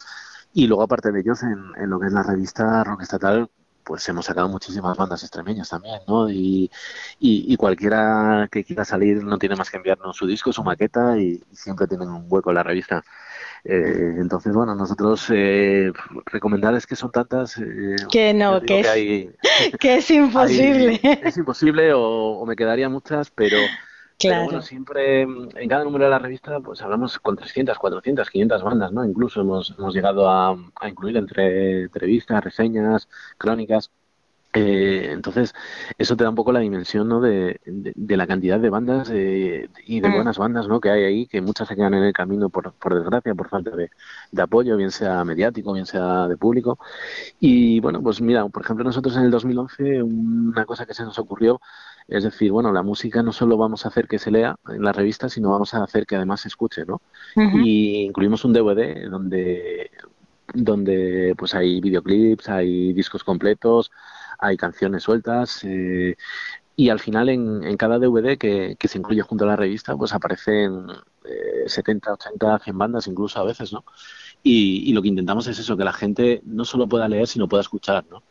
Y 0.53 0.67
luego, 0.67 0.83
aparte 0.83 1.11
de 1.11 1.19
ellos, 1.21 1.41
en, 1.43 1.57
en 1.81 1.89
lo 1.89 1.99
que 1.99 2.07
es 2.07 2.13
la 2.13 2.23
revista 2.23 2.83
Rock 2.83 3.03
Estatal, 3.03 3.49
pues 3.89 4.07
hemos 4.09 4.25
sacado 4.25 4.47
muchísimas 4.49 4.95
bandas 4.97 5.23
extremeñas 5.23 5.69
también, 5.69 6.01
¿no? 6.07 6.29
Y, 6.29 6.71
y, 7.19 7.51
y 7.53 7.57
cualquiera 7.57 8.47
que 8.51 8.63
quiera 8.63 8.85
salir 8.85 9.23
no 9.23 9.37
tiene 9.39 9.55
más 9.57 9.71
que 9.71 9.77
enviarnos 9.77 10.15
su 10.17 10.27
disco, 10.27 10.53
su 10.53 10.63
maqueta 10.63 11.17
y, 11.19 11.43
y 11.51 11.55
siempre 11.55 11.87
tienen 11.87 12.09
un 12.09 12.25
hueco 12.29 12.51
en 12.51 12.55
la 12.55 12.63
revista. 12.63 13.03
Eh, 13.63 14.15
entonces, 14.19 14.53
bueno, 14.53 14.75
nosotros 14.75 15.25
eh, 15.31 15.91
recomendarles 16.25 16.87
que 16.87 16.95
son 16.95 17.11
tantas 17.11 17.57
eh, 17.57 17.95
Que 18.11 18.33
no, 18.33 18.61
que 18.61 18.81
es- 18.81 18.87
hay- 18.87 19.35
Que 19.79 19.95
es 19.97 20.11
imposible. 20.11 20.99
hay- 21.03 21.19
es 21.21 21.37
imposible 21.37 21.93
o, 21.93 22.01
o 22.01 22.45
me 22.45 22.55
quedaría 22.55 22.89
muchas, 22.89 23.31
pero, 23.31 23.57
pero 24.25 24.41
Claro. 24.41 24.43
bueno, 24.43 24.61
siempre 24.61 25.25
mm, 25.25 25.49
en 25.57 25.69
cada 25.69 25.83
número 25.83 26.05
de 26.05 26.11
la 26.11 26.19
revista 26.19 26.59
pues 26.61 26.81
hablamos 26.81 27.19
con 27.19 27.35
300, 27.35 27.77
400, 27.79 28.29
500 28.29 28.63
bandas, 28.63 28.91
¿no? 28.91 29.05
Incluso 29.05 29.41
hemos, 29.41 29.75
hemos 29.77 29.93
llegado 29.93 30.29
a, 30.29 30.51
a 30.75 30.89
incluir 30.89 31.17
entre 31.17 31.83
entrevistas, 31.83 32.43
reseñas, 32.43 33.09
crónicas. 33.37 33.91
Eh, 34.53 35.09
entonces, 35.11 35.53
eso 35.99 36.15
te 36.17 36.23
da 36.23 36.29
un 36.31 36.35
poco 36.35 36.51
la 36.51 36.59
dimensión, 36.61 37.07
¿no? 37.07 37.21
de, 37.21 37.59
de, 37.65 37.93
de 37.95 38.17
la 38.17 38.25
cantidad 38.27 38.59
de 38.59 38.69
bandas 38.71 39.09
eh, 39.13 39.69
y 39.85 39.99
de 40.01 40.09
Mm. 40.09 40.13
buenas 40.15 40.37
bandas, 40.39 40.67
¿no? 40.67 40.79
que 40.81 40.89
hay 40.89 41.03
ahí, 41.03 41.27
que 41.27 41.39
muchas 41.41 41.67
se 41.67 41.75
quedan 41.75 41.93
en 41.93 42.03
el 42.03 42.13
camino 42.13 42.49
por, 42.49 42.73
por 42.73 42.95
desgracia, 42.95 43.35
por 43.35 43.47
falta 43.49 43.71
de, 43.75 43.91
de 44.31 44.41
apoyo, 44.41 44.75
bien 44.75 44.89
sea 44.91 45.23
mediático, 45.23 45.73
bien 45.73 45.85
sea 45.85 46.27
de 46.27 46.35
público. 46.37 46.79
Y 47.39 47.79
bueno, 47.79 48.01
pues 48.01 48.21
mira, 48.21 48.47
por 48.49 48.63
ejemplo, 48.63 48.83
nosotros 48.85 49.15
en 49.17 49.23
el 49.23 49.31
2011 49.31 50.01
una 50.03 50.65
cosa 50.65 50.85
que 50.85 50.93
se 50.93 51.03
nos 51.03 51.19
ocurrió 51.19 51.59
es 52.07 52.23
decir, 52.23 52.51
bueno, 52.51 52.71
la 52.71 52.83
música 52.83 53.21
no 53.23 53.31
solo 53.33 53.57
vamos 53.57 53.85
a 53.85 53.89
hacer 53.89 54.07
que 54.07 54.19
se 54.19 54.31
lea 54.31 54.55
en 54.69 54.83
la 54.83 54.91
revista, 54.93 55.29
sino 55.29 55.51
vamos 55.51 55.73
a 55.75 55.83
hacer 55.83 56.05
que 56.07 56.15
además 56.15 56.41
se 56.41 56.47
escuche, 56.47 56.85
¿no? 56.85 57.01
Y 57.49 58.03
incluimos 58.05 58.43
un 58.45 58.53
DVD 58.53 59.09
donde, 59.09 59.91
donde 60.53 61.35
pues 61.37 61.55
hay 61.55 61.81
videoclips, 61.81 62.49
hay 62.49 62.93
discos 62.93 63.23
completos, 63.23 63.91
hay 64.39 64.57
canciones 64.57 65.03
sueltas. 65.03 65.61
eh, 65.63 66.15
y 66.75 66.89
al 66.89 66.99
final 66.99 67.29
en, 67.29 67.63
en 67.63 67.77
cada 67.77 67.99
DVD 67.99 68.37
que, 68.37 68.75
que 68.79 68.87
se 68.87 68.97
incluye 68.99 69.21
junto 69.21 69.43
a 69.45 69.47
la 69.47 69.55
revista, 69.57 69.95
pues 69.97 70.13
aparecen 70.13 70.87
eh, 71.25 71.67
70, 71.67 72.13
80, 72.13 72.59
100 72.59 72.77
bandas 72.77 73.07
incluso 73.07 73.39
a 73.39 73.43
veces, 73.43 73.73
¿no? 73.73 73.83
Y, 74.43 74.89
y 74.89 74.93
lo 74.93 75.01
que 75.01 75.09
intentamos 75.09 75.47
es 75.47 75.59
eso, 75.59 75.77
que 75.77 75.83
la 75.83 75.93
gente 75.93 76.41
no 76.45 76.65
solo 76.65 76.87
pueda 76.87 77.07
leer, 77.09 77.27
sino 77.27 77.47
pueda 77.49 77.61
escuchar, 77.61 78.05
¿no? 78.09 78.25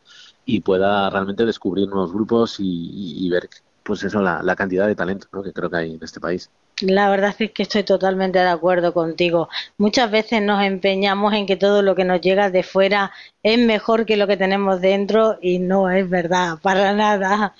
Y 0.45 0.61
pueda 0.61 1.09
realmente 1.09 1.45
descubrir 1.45 1.87
nuevos 1.89 2.13
grupos 2.13 2.59
y, 2.59 2.63
y- 2.65 3.25
y 3.27 3.29
ver, 3.29 3.49
pues 3.83 4.03
eso, 4.03 4.21
la, 4.21 4.43
la 4.43 4.55
cantidad 4.55 4.87
de 4.87 4.95
talento, 4.95 5.27
¿no? 5.33 5.43
Que 5.43 5.53
creo 5.53 5.69
que 5.69 5.77
hay 5.77 5.95
en 5.95 6.03
este 6.03 6.19
país. 6.19 6.51
La 6.81 7.09
verdad 7.09 7.35
es 7.39 7.51
que 7.51 7.63
estoy 7.63 7.83
totalmente 7.83 8.39
de 8.39 8.47
acuerdo 8.47 8.93
contigo. 8.93 9.49
Muchas 9.77 10.09
veces 10.09 10.41
nos 10.41 10.63
empeñamos 10.63 11.33
en 11.33 11.45
que 11.45 11.57
todo 11.57 11.81
lo 11.81 11.95
que 11.95 12.05
nos 12.05 12.21
llega 12.21 12.49
de 12.49 12.63
fuera 12.63 13.11
es 13.43 13.57
mejor 13.57 14.05
que 14.05 14.17
lo 14.17 14.27
que 14.27 14.37
tenemos 14.37 14.81
dentro 14.81 15.37
y 15.41 15.59
no 15.59 15.89
es 15.89 16.09
verdad, 16.09 16.57
para 16.61 16.93
nada, 16.93 17.53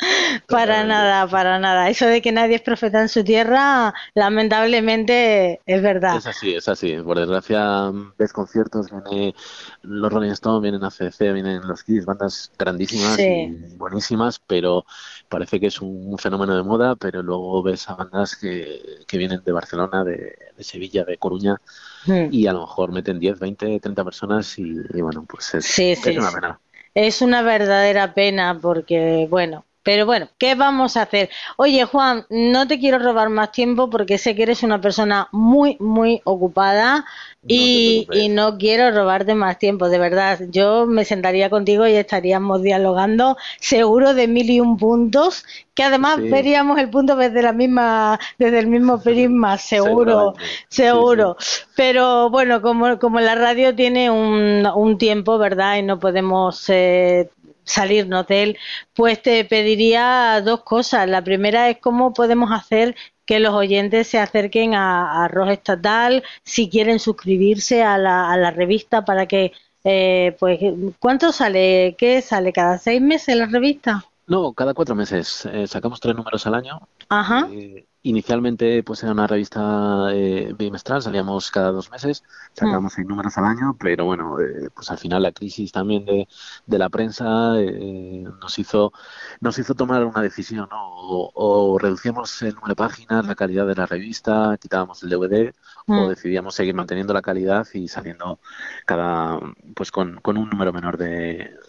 para 0.47 0.83
nada, 0.83 1.27
para 1.27 1.59
nada. 1.59 1.89
Eso 1.89 2.05
de 2.05 2.21
que 2.21 2.31
nadie 2.31 2.55
es 2.55 2.61
profeta 2.61 3.01
en 3.01 3.09
su 3.09 3.23
tierra, 3.23 3.93
lamentablemente 4.13 5.61
es 5.65 5.81
verdad. 5.81 6.17
Es 6.17 6.27
así, 6.27 6.53
es 6.55 6.67
así. 6.67 6.97
Por 6.97 7.17
desgracia, 7.19 7.91
ves 8.17 8.33
conciertos, 8.33 8.87
viene 8.91 9.35
los 9.83 10.11
Rolling 10.11 10.31
Stones, 10.31 10.61
vienen 10.61 10.83
ACDC, 10.83 11.33
vienen 11.33 11.67
los 11.67 11.83
Kiss, 11.83 12.05
bandas 12.05 12.51
grandísimas 12.57 13.15
Sí. 13.15 13.23
y 13.23 13.75
buenísimas, 13.77 14.39
pero 14.45 14.85
parece 15.29 15.59
que 15.59 15.67
es 15.67 15.81
un 15.81 16.17
fenómeno 16.19 16.55
de 16.57 16.63
moda, 16.63 16.95
pero 16.97 17.23
luego 17.23 17.63
ves 17.63 17.89
a 17.89 17.95
bandas 17.95 18.35
que, 18.37 19.05
que 19.07 19.17
vienen 19.17 19.43
de 19.43 19.51
Barcelona, 19.53 20.03
de, 20.03 20.37
de 20.57 20.63
Sevilla, 20.63 21.05
de 21.05 21.17
Coruña, 21.19 21.61
Mm. 22.07 22.29
y 22.29 22.47
a 22.47 22.53
lo 22.53 22.61
mejor 22.61 22.91
meten 22.93 23.19
10, 23.19 23.39
20, 23.39 23.79
30 23.79 24.03
personas 24.05 24.57
y, 24.59 24.63
y 24.93 25.01
bueno, 25.01 25.25
pues 25.29 25.53
es, 25.55 25.65
Sí, 25.65 25.95
es 26.03 26.03
sí, 26.03 26.17
una 26.17 26.31
sí. 26.31 26.33
pena. 26.33 26.61
es 26.93 27.21
una 27.21 27.41
verdadera 27.43 28.13
pena 28.13 28.59
porque, 28.61 29.27
bueno, 29.29 29.65
pero 29.83 30.05
bueno, 30.05 30.29
¿qué 30.37 30.55
vamos 30.55 30.97
a 30.97 31.03
hacer? 31.03 31.29
Oye, 31.57 31.85
Juan, 31.85 32.25
no 32.29 32.67
te 32.67 32.79
quiero 32.79 32.99
robar 32.99 33.29
más 33.29 33.51
tiempo 33.51 33.89
porque 33.89 34.17
sé 34.17 34.35
que 34.35 34.43
eres 34.43 34.63
una 34.63 34.81
persona 34.81 35.29
muy, 35.31 35.77
muy 35.79 36.21
ocupada 36.25 37.05
y, 37.47 38.07
no 38.31 38.57
quiero 38.57 38.91
robarte 38.91 39.33
más 39.33 39.57
tiempo, 39.57 39.89
de 39.89 39.97
verdad. 39.97 40.39
Yo 40.49 40.85
me 40.85 41.05
sentaría 41.05 41.49
contigo 41.49 41.87
y 41.87 41.93
estaríamos 41.93 42.61
dialogando 42.61 43.37
seguro 43.59 44.13
de 44.13 44.27
mil 44.27 44.49
y 44.49 44.59
un 44.59 44.77
puntos, 44.77 45.45
que 45.73 45.83
además 45.83 46.17
Sí. 46.17 46.29
veríamos 46.29 46.77
el 46.79 46.89
punto 46.89 47.15
desde 47.15 47.41
la 47.41 47.53
misma, 47.53 48.19
desde 48.37 48.59
el 48.59 48.67
mismo 48.67 49.01
prisma, 49.03 49.57
seguro. 49.57 50.35
Sí, 50.69 50.77
seguro. 50.77 51.37
Pero 51.75 52.29
bueno, 52.29 52.61
como, 52.61 52.99
como 52.99 53.19
la 53.19 53.35
radio 53.35 53.73
tiene 53.75 54.11
un, 54.11 54.67
un 54.75 54.97
tiempo, 54.97 55.37
¿verdad? 55.37 55.77
Y 55.77 55.81
no 55.83 55.99
podemos 55.99 56.65
eh, 56.69 57.29
salirnos 57.69 58.27
de 58.27 58.43
él, 58.43 58.57
pues 58.93 59.21
te 59.21 59.45
pediría 59.45 60.41
dos 60.43 60.61
cosas. 60.63 61.07
La 61.07 61.23
primera 61.23 61.69
es 61.69 61.77
cómo 61.77 62.13
podemos 62.13 62.51
hacer 62.51 62.95
que 63.25 63.39
los 63.39 63.53
oyentes 63.53 64.07
se 64.07 64.17
acerquen 64.19 64.73
a, 64.73 65.21
a 65.21 65.25
Arroz 65.25 65.49
Estatal, 65.51 66.23
si 66.43 66.67
quieren 66.69 66.99
suscribirse 66.99 67.83
a 67.83 67.97
la, 67.97 68.31
a 68.31 68.37
la 68.37 68.49
revista 68.51 69.05
para 69.05 69.27
que, 69.27 69.51
eh, 69.83 70.35
pues, 70.39 70.59
¿cuánto 70.99 71.31
sale? 71.31 71.95
¿Qué 71.97 72.21
sale? 72.21 72.51
¿Cada 72.51 72.77
seis 72.79 73.01
meses 73.01 73.35
la 73.35 73.45
revista? 73.45 74.03
No, 74.25 74.53
cada 74.53 74.73
cuatro 74.73 74.95
meses. 74.95 75.47
eh, 75.51 75.67
sacamos 75.67 75.99
tres 75.99 76.15
números 76.15 76.45
al 76.47 76.55
año. 76.55 76.79
Ajá. 77.09 77.47
Eh, 77.51 77.85
inicialmente, 78.03 78.83
pues 78.83 79.03
era 79.03 79.11
una 79.11 79.27
revista 79.27 80.09
eh, 80.13 80.53
bimestral, 80.57 81.01
salíamos 81.01 81.51
cada 81.51 81.71
dos 81.71 81.91
meses, 81.91 82.23
sacábamos 82.53 82.93
seis 82.93 83.07
números 83.07 83.37
al 83.37 83.45
año, 83.45 83.75
pero 83.79 84.05
bueno, 84.05 84.39
eh, 84.39 84.69
pues 84.73 84.89
al 84.91 84.97
final 84.97 85.23
la 85.23 85.31
crisis 85.31 85.71
también 85.71 86.05
de, 86.05 86.27
de 86.65 86.77
la 86.79 86.89
prensa 86.89 87.59
eh, 87.59 88.23
nos 88.41 88.57
hizo 88.59 88.93
nos 89.41 89.57
hizo 89.59 89.75
tomar 89.75 90.05
una 90.05 90.21
decisión, 90.21 90.67
¿no? 90.71 90.89
O, 91.11 91.31
o 91.33 91.77
reducíamos 91.79 92.41
el 92.41 92.55
número 92.55 92.69
de 92.71 92.75
páginas, 92.75 93.25
la 93.25 93.35
calidad 93.35 93.67
de 93.67 93.75
la 93.75 93.85
revista, 93.85 94.57
quitábamos 94.59 95.03
el 95.03 95.09
DVD, 95.09 95.53
Mm. 95.87 95.97
o 95.97 96.09
decidíamos 96.09 96.53
seguir 96.53 96.75
manteniendo 96.75 97.13
la 97.13 97.21
calidad 97.23 97.65
y 97.73 97.87
saliendo 97.87 98.39
cada 98.85 99.39
pues 99.75 99.91
con, 99.91 100.19
con 100.21 100.37
un 100.37 100.49
número 100.49 100.71
menor 100.73 100.97
de, 100.97 101.07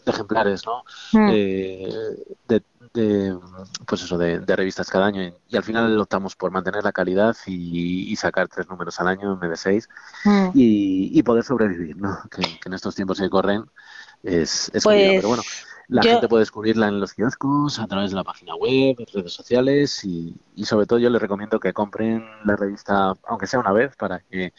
de 0.04 0.12
ejemplares, 0.12 0.64
¿no? 0.66 0.84
Mm. 1.12 1.28
Eh, 1.32 1.88
de, 2.48 2.62
de, 2.94 3.38
pues 3.86 4.02
eso 4.02 4.16
de, 4.18 4.40
de 4.40 4.56
revistas 4.56 4.88
cada 4.90 5.06
año 5.06 5.22
y, 5.22 5.34
y 5.48 5.56
al 5.56 5.62
final 5.62 5.98
optamos 6.00 6.34
por 6.36 6.50
mantener 6.50 6.82
la 6.84 6.92
calidad 6.92 7.36
y, 7.46 8.10
y 8.10 8.16
sacar 8.16 8.48
tres 8.48 8.68
números 8.68 8.98
al 9.00 9.08
año 9.08 9.32
en 9.34 9.40
vez 9.40 9.50
de 9.50 9.56
seis 9.56 9.88
Mm. 10.24 10.50
y, 10.54 11.18
y 11.18 11.22
poder 11.22 11.44
sobrevivir, 11.44 11.96
¿no? 11.96 12.18
Que, 12.30 12.42
que 12.58 12.68
en 12.68 12.74
estos 12.74 12.94
tiempos 12.94 13.18
que 13.20 13.30
corren 13.30 13.64
es, 14.22 14.70
es 14.74 14.84
Pues, 14.84 15.12
pero 15.16 15.28
bueno, 15.28 15.42
la 15.88 16.02
yo- 16.02 16.10
gente 16.10 16.28
puede 16.28 16.42
descubrirla 16.42 16.88
en 16.88 17.00
los 17.00 17.14
kioscos, 17.14 17.78
a 17.78 17.86
través 17.86 18.10
de 18.10 18.16
la 18.16 18.24
página 18.24 18.54
web, 18.56 18.96
en 18.98 19.06
redes 19.12 19.32
sociales 19.32 20.04
y, 20.04 20.36
y 20.54 20.64
sobre 20.64 20.86
todo 20.86 20.98
yo 20.98 21.10
les 21.10 21.20
recomiendo 21.22 21.58
que 21.60 21.72
compren 21.72 22.24
la 22.44 22.56
revista, 22.56 23.14
aunque 23.26 23.46
sea 23.46 23.60
una 23.60 23.72
vez, 23.72 23.96
para 23.96 24.20
que, 24.20 24.52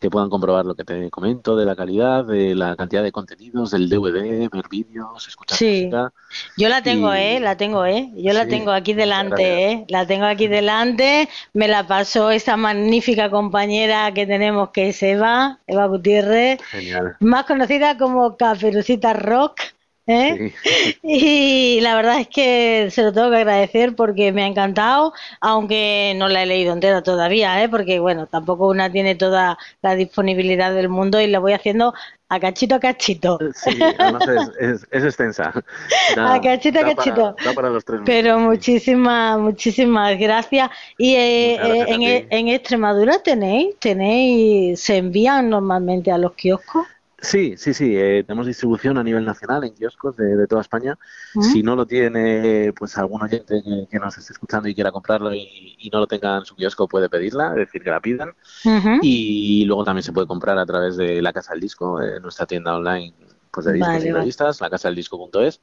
que 0.00 0.10
puedan 0.10 0.30
comprobar 0.30 0.64
lo 0.64 0.74
que 0.74 0.84
te 0.84 1.10
comento 1.10 1.56
de 1.56 1.64
la 1.64 1.74
calidad, 1.74 2.24
de 2.24 2.54
la 2.54 2.76
cantidad 2.76 3.02
de 3.02 3.10
contenidos, 3.12 3.70
del 3.72 3.88
DVD, 3.88 4.48
ver 4.48 4.68
vídeos, 4.70 5.26
escuchar 5.26 5.58
Sí. 5.58 5.86
música. 5.86 6.12
Yo 6.56 6.68
la 6.68 6.82
tengo, 6.82 7.14
Y- 7.14 7.18
¿eh? 7.18 7.40
La 7.40 7.56
tengo, 7.56 7.84
¿eh? 7.84 8.10
Yo 8.16 8.32
la 8.32 8.46
tengo 8.46 8.70
aquí 8.70 8.92
delante. 8.94 9.72
¿eh? 9.72 9.84
La 9.88 10.06
tengo 10.06 10.26
aquí 10.26 10.46
delante. 10.46 11.28
Me 11.52 11.66
la 11.68 11.86
pasó 11.86 12.30
esa 12.30 12.56
magnífica 12.56 13.30
compañera 13.30 14.12
que 14.14 14.26
tenemos 14.26 14.70
que 14.70 14.90
es 14.90 15.02
Eva, 15.02 15.58
Eva 15.66 15.86
Gutiérrez, 15.86 16.60
Genial. 16.70 17.16
más 17.20 17.44
conocida 17.46 17.98
como 17.98 18.36
Caperucita 18.36 19.12
Rock, 19.14 19.60
¿eh? 20.08 20.36
Sí. 20.36 20.54
Y 21.02 21.80
la 21.82 21.94
verdad 21.96 22.20
es 22.20 22.28
que 22.28 22.88
se 22.90 23.02
lo 23.02 23.12
tengo 23.12 23.30
que 23.30 23.36
agradecer 23.38 23.94
porque 23.96 24.32
me 24.32 24.42
ha 24.42 24.46
encantado, 24.46 25.12
aunque 25.40 26.14
no 26.16 26.28
la 26.28 26.42
he 26.42 26.46
leído 26.46 26.72
entera 26.72 27.02
todavía, 27.02 27.62
¿eh? 27.62 27.68
porque 27.68 28.00
bueno, 28.00 28.26
tampoco 28.26 28.68
una 28.68 28.90
tiene 28.90 29.14
toda 29.14 29.58
la 29.82 29.94
disponibilidad 29.94 30.74
del 30.74 30.88
mundo 30.88 31.20
y 31.20 31.28
la 31.28 31.38
voy 31.38 31.52
haciendo 31.52 31.94
a 32.28 32.40
cachito 32.40 32.74
a 32.74 32.80
cachito. 32.80 33.38
Sí, 33.54 33.94
además 33.98 34.26
es, 34.28 34.50
es, 34.60 34.86
es 34.90 35.04
extensa. 35.04 35.52
Da- 36.14 36.34
A 36.34 36.40
cachito, 36.40 36.78
a 36.80 36.84
cachito. 36.84 37.34
Para, 37.34 37.36
da 37.40 37.54
para 37.54 37.70
los 37.70 37.84
tres 37.84 38.00
Pero 38.04 38.38
muchísimas, 38.38 39.38
muchísimas 39.38 40.18
gracias. 40.18 40.70
Y 40.98 41.14
eh, 41.16 41.56
gracias 41.56 41.88
eh, 41.88 41.92
a 41.92 41.94
en, 41.94 42.02
e- 42.02 42.26
en 42.30 42.48
Extremadura 42.48 43.22
tenéis, 43.22 43.78
tenéis, 43.78 44.80
se 44.80 44.96
envían 44.98 45.48
normalmente 45.50 46.10
a 46.12 46.18
los 46.18 46.32
kioscos. 46.34 46.86
Sí, 47.20 47.56
sí, 47.56 47.74
sí. 47.74 47.96
eh, 47.96 48.22
tenemos 48.24 48.46
distribución 48.46 48.96
a 48.96 49.02
nivel 49.02 49.24
nacional 49.24 49.64
en 49.64 49.74
kioscos 49.74 50.16
de, 50.16 50.36
de 50.36 50.46
toda 50.46 50.62
España. 50.62 50.96
¿Mm? 51.34 51.42
Si 51.42 51.62
no 51.64 51.74
lo 51.74 51.84
tiene, 51.84 52.72
pues 52.78 52.96
algún 52.96 53.22
oyente 53.22 53.60
que, 53.62 53.88
que 53.90 53.98
nos 53.98 54.16
esté 54.16 54.32
escuchando 54.32 54.68
y 54.68 54.74
quiera 54.74 54.92
comprarlo 54.92 55.34
y, 55.34 55.76
y 55.78 55.90
no 55.90 55.98
lo 55.98 56.06
tenga 56.06 56.38
en 56.38 56.44
su 56.44 56.54
kiosco 56.54 56.86
puede 56.86 57.08
pedirla, 57.08 57.48
es 57.50 57.56
decir, 57.56 57.82
que 57.82 57.90
la 57.90 58.00
pidan. 58.00 58.34
Y 59.02 59.64
luego 59.66 59.84
también 59.84 60.04
se 60.04 60.12
puede 60.12 60.28
comprar 60.28 60.58
a 60.58 60.66
través 60.66 60.96
de 60.96 61.20
la 61.20 61.32
Casa 61.32 61.52
del 61.52 61.60
Disco, 61.60 62.00
eh, 62.00 62.20
nuestra 62.20 62.46
tienda 62.46 62.76
online 62.76 63.12
pues 63.50 63.66
de 63.66 63.72
discos 63.72 63.94
Vale, 63.94 64.06
y 64.06 64.10
vale. 64.12 64.20
revistas, 64.20 64.60
lacasadeldisco.es. 64.60 65.60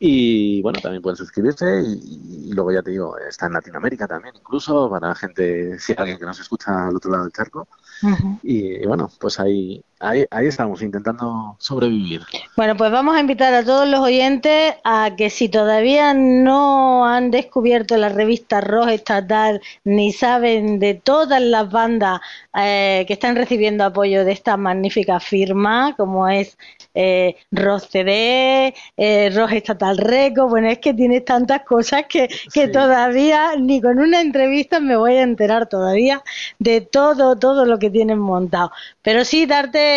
Y 0.00 0.62
bueno, 0.62 0.78
también 0.80 1.02
pueden 1.02 1.16
suscribirse 1.16 1.82
y, 1.84 2.48
y 2.50 2.52
luego 2.52 2.70
ya 2.72 2.82
te 2.82 2.92
digo, 2.92 3.18
está 3.18 3.46
en 3.46 3.54
Latinoamérica 3.54 4.06
también, 4.06 4.34
incluso 4.36 4.88
para 4.88 5.14
gente, 5.16 5.78
si 5.80 5.92
hay 5.92 5.98
alguien 5.98 6.18
que 6.18 6.24
nos 6.24 6.38
escucha 6.40 6.86
al 6.86 6.96
otro 6.96 7.10
lado 7.10 7.24
del 7.24 7.32
charco. 7.32 7.66
Ujú. 8.04 8.38
Y 8.44 8.86
bueno, 8.86 9.10
pues 9.20 9.40
ahí, 9.40 9.82
ahí, 10.00 10.24
ahí 10.30 10.46
estamos, 10.46 10.82
intentando 10.82 11.56
sobrevivir. 11.58 12.22
Bueno, 12.56 12.76
pues 12.76 12.90
vamos 12.90 13.16
a 13.16 13.20
invitar 13.20 13.52
a 13.54 13.64
todos 13.64 13.86
los 13.88 14.00
oyentes 14.00 14.74
a 14.84 15.10
que 15.16 15.30
si 15.30 15.48
todavía 15.48 16.14
no 16.14 17.06
han 17.06 17.30
descubierto 17.30 17.96
la 17.96 18.08
revista 18.08 18.60
Roja 18.60 18.94
Estatal 18.94 19.60
ni 19.84 20.12
saben 20.12 20.78
de 20.78 20.94
todas 20.94 21.40
las 21.40 21.70
bandas 21.70 22.20
eh, 22.58 23.04
que 23.06 23.12
están 23.12 23.36
recibiendo 23.36 23.84
apoyo 23.84 24.24
de 24.24 24.32
esta 24.32 24.56
magnífica 24.56 25.20
firma, 25.20 25.94
como 25.96 26.28
es 26.28 26.56
eh, 26.94 27.36
Rock 27.52 27.82
CD, 27.90 28.74
eh, 28.96 29.30
Roja 29.34 29.56
Estatal 29.56 29.98
Reco, 29.98 30.48
bueno, 30.48 30.68
es 30.68 30.78
que 30.78 30.94
tiene 30.94 31.20
tantas 31.20 31.62
cosas 31.62 32.04
que, 32.08 32.28
que 32.52 32.66
Sí. 32.66 32.72
todavía 32.72 33.54
ni 33.58 33.80
con 33.80 33.98
una 33.98 34.20
entrevista 34.20 34.80
me 34.80 34.96
voy 34.96 35.14
a 35.14 35.22
enterar 35.22 35.68
todavía 35.68 36.22
de 36.58 36.80
todo, 36.80 37.36
todo 37.36 37.64
lo 37.64 37.78
que 37.78 37.90
tienen 37.90 38.18
montado. 38.18 38.72
Pero 39.02 39.24
sí 39.24 39.46
darte 39.46 39.87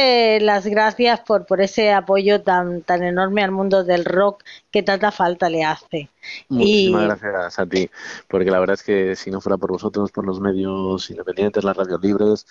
las 0.41 0.65
gracias 0.67 1.19
por, 1.21 1.45
por 1.45 1.61
ese 1.61 1.91
apoyo 1.91 2.41
tan, 2.41 2.81
tan 2.83 3.03
enorme 3.03 3.43
al 3.43 3.51
mundo 3.51 3.83
del 3.83 4.05
rock 4.05 4.43
que 4.71 4.83
tanta 4.83 5.11
falta 5.11 5.49
le 5.49 5.63
hace. 5.63 6.09
Muchísimas 6.49 7.03
Y- 7.03 7.03
gracias 7.03 7.59
a 7.59 7.65
ti, 7.65 7.89
porque 8.27 8.51
la 8.51 8.59
verdad 8.59 8.75
es 8.75 8.83
que 8.83 9.15
si 9.15 9.31
no 9.31 9.41
fuera 9.41 9.57
por 9.57 9.71
vosotros, 9.71 10.11
por 10.11 10.25
los 10.25 10.39
medios 10.39 11.09
independientes, 11.09 11.63
las 11.63 11.77
radios 11.77 12.01
libres, 12.01 12.45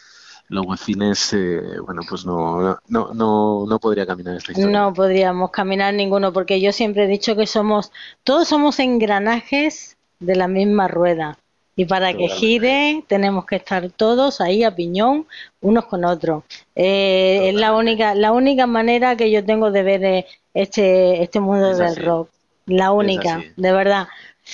los 0.49 0.66
webcines, 0.66 1.32
eh, 1.34 1.78
bueno, 1.84 2.03
pues 2.09 2.24
no, 2.26 2.78
no, 2.88 3.14
no, 3.14 3.64
no 3.66 3.78
podría 3.78 4.07
caminar 4.07 4.36
esta 4.36 4.53
historia. 4.53 4.78
No 4.78 4.93
podríamos 4.95 5.51
caminar 5.51 5.93
ninguno 5.93 6.32
porque 6.32 6.61
yo 6.61 6.70
siempre 6.72 7.05
he 7.05 7.09
dicho 7.09 7.34
que 7.34 7.49
somos, 7.49 7.91
todos 8.22 8.47
somos 8.47 8.78
engranajes 8.78 9.97
de 10.20 10.36
la 10.36 10.47
misma 10.47 10.86
rueda. 10.86 11.39
Y 11.81 11.85
para 11.87 12.12
que 12.14 12.28
gire 12.28 13.05
tenemos 13.09 13.47
que 13.47 13.57
estar 13.57 13.89
todos 13.91 14.41
ahí 14.41 14.64
a 14.64 14.74
piñón 14.74 15.26
unos 15.61 15.87
con 15.87 16.05
otros. 16.05 16.45
Eh, 16.74 17.49
es 17.49 17.55
la 17.55 17.74
única, 17.74 18.14
la 18.14 18.33
única 18.33 18.66
manera 18.66 19.16
que 19.16 19.31
yo 19.31 19.45
tengo 19.45 19.70
de 19.70 19.83
ver 19.83 20.05
eh, 20.05 20.26
este, 20.55 21.22
este 21.22 21.41
mundo 21.41 21.70
Es 21.70 21.78
del 21.78 21.87
así. 21.87 22.01
rock. 22.03 22.28
La 22.66 22.93
única, 22.93 23.43
de 23.57 23.72
verdad. 23.72 24.09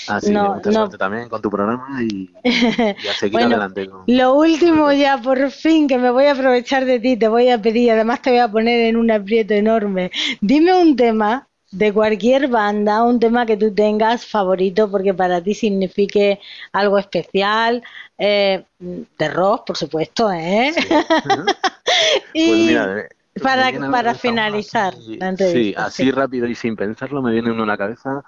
Así 0.07 0.33
No, 0.33 0.61
que 0.63 0.71
no. 0.71 0.89
también 0.91 1.29
con 1.29 1.41
tu 1.43 1.51
programa 1.51 2.03
y, 2.03 2.31
y 3.01 3.09
a 3.09 3.15
seguir 3.15 3.33
Bueno, 3.33 3.57
adelante. 3.57 3.89
Lo 4.07 4.35
último 4.35 4.93
ya, 4.93 5.19
por 5.19 5.51
fin, 5.51 5.89
que 5.89 5.99
me 5.99 6.11
voy 6.11 6.27
a 6.27 6.33
aprovechar 6.33 6.85
de 6.85 7.01
ti, 7.01 7.17
te 7.17 7.29
voy 7.29 7.49
a 7.49 7.61
pedir, 7.61 7.91
además 7.91 8.23
te 8.23 8.31
voy 8.31 8.39
a 8.41 8.49
poner 8.49 8.81
en 8.87 8.97
un 8.97 9.11
aprieto 9.11 9.55
enorme. 9.55 10.11
Dime 10.41 10.75
un 10.81 10.97
tema 10.97 11.49
de 11.79 11.93
cualquier 11.93 12.49
banda, 12.49 13.03
un 13.03 13.21
tema 13.21 13.45
que 13.47 13.57
tú 13.57 13.73
tengas 13.75 14.25
favorito 14.27 14.91
porque 14.91 15.13
para 15.15 15.41
ti 15.43 15.55
signifique 15.55 16.41
algo 16.73 16.99
especial, 16.99 17.83
eh, 18.19 18.65
de 18.79 19.29
rock, 19.29 19.67
por 19.67 19.77
supuesto, 19.77 20.33
¿eh? 20.33 20.73
y 22.35 22.49
Pues 22.49 22.67
mira, 22.67 22.87
me- 22.87 23.09
para- 23.43 23.91
para 23.91 24.15
finalizar 24.15 24.95
así- 24.95 25.19
la 25.19 25.29
entrevista, 25.29 25.81
Sí, 25.81 25.85
así 25.87 26.05
sí. 26.05 26.11
rápido 26.11 26.47
y 26.47 26.55
sin 26.55 26.77
pensarlo 26.77 27.23
me 27.23 27.33
viene 27.33 27.51
uno 27.51 27.65
a 27.65 27.67
la 27.67 27.77
cabeza 27.77 28.23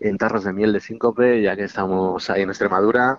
en 0.00 0.18
tarros 0.18 0.44
de 0.44 0.52
miel 0.52 0.72
de 0.72 0.80
síncope, 0.80 1.40
ya 1.42 1.56
que 1.56 1.64
estamos 1.64 2.28
ahí 2.30 2.42
en 2.42 2.50
Extremadura. 2.50 3.18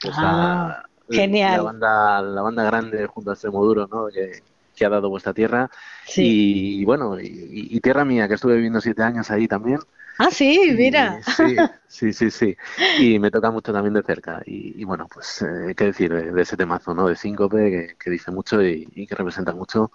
Pues 0.00 0.16
Ah, 0.18 0.82
la, 1.08 1.16
genial. 1.16 1.56
La 1.56 1.62
banda, 1.62 2.22
la 2.22 2.42
banda 2.42 2.64
grande 2.64 3.06
junto 3.06 3.30
a 3.30 3.34
Extremoduro, 3.34 3.86
¿no? 3.86 4.08
Que, 4.08 4.42
que 4.74 4.84
ha 4.84 4.88
dado 4.90 5.08
vuestra 5.08 5.32
tierra. 5.34 5.70
sí. 6.04 6.80
Y 6.80 6.84
bueno, 6.84 7.18
y, 7.20 7.68
y 7.70 7.80
tierra 7.80 8.04
mía, 8.04 8.28
que 8.28 8.34
estuve 8.34 8.54
viviendo 8.56 8.80
siete 8.80 9.02
años 9.02 9.30
ahí 9.30 9.48
también. 9.48 9.80
Ah, 10.18 10.30
sí, 10.30 10.72
mira. 10.76 11.18
Y 11.18 11.22
sí, 11.22 11.56
sí, 11.88 12.12
sí, 12.12 12.30
sí. 12.30 12.56
Y 12.98 13.18
me 13.18 13.30
toca 13.30 13.50
mucho 13.50 13.72
también 13.72 13.94
de 13.94 14.02
cerca. 14.02 14.42
Y, 14.46 14.80
y 14.80 14.84
bueno, 14.84 15.08
pues, 15.12 15.42
eh, 15.42 15.74
¿qué 15.76 15.86
decir 15.86 16.12
de, 16.12 16.30
de 16.32 16.42
ese 16.42 16.56
temazo, 16.56 16.94
¿no? 16.94 17.08
De 17.08 17.16
síncope, 17.16 17.70
que, 17.70 17.96
que 17.98 18.10
dice 18.10 18.30
mucho 18.30 18.62
y, 18.62 18.88
y 18.94 19.06
que 19.06 19.14
representa 19.14 19.52
mucho. 19.52 19.90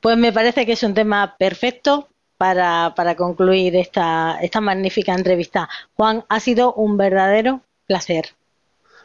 Pues 0.00 0.16
me 0.18 0.32
parece 0.32 0.66
que 0.66 0.72
es 0.72 0.82
un 0.82 0.94
tema 0.94 1.36
perfecto 1.38 2.08
para, 2.36 2.92
para 2.96 3.14
concluir 3.14 3.76
esta, 3.76 4.38
esta 4.42 4.60
magnífica 4.60 5.14
entrevista. 5.14 5.68
Juan, 5.94 6.24
ha 6.28 6.40
sido 6.40 6.74
un 6.74 6.96
verdadero 6.96 7.62
placer. 7.86 8.30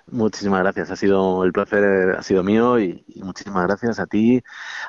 Muchísimas 0.10 0.62
gracias, 0.62 0.90
ha 0.90 0.96
sido 0.96 1.44
el 1.44 1.52
placer, 1.52 2.16
ha 2.18 2.24
sido 2.24 2.42
mío 2.42 2.80
y, 2.80 3.04
y 3.08 3.24
muchísimas 3.24 3.68
gracias 3.68 4.00
a 4.00 4.08
ti, 4.08 4.42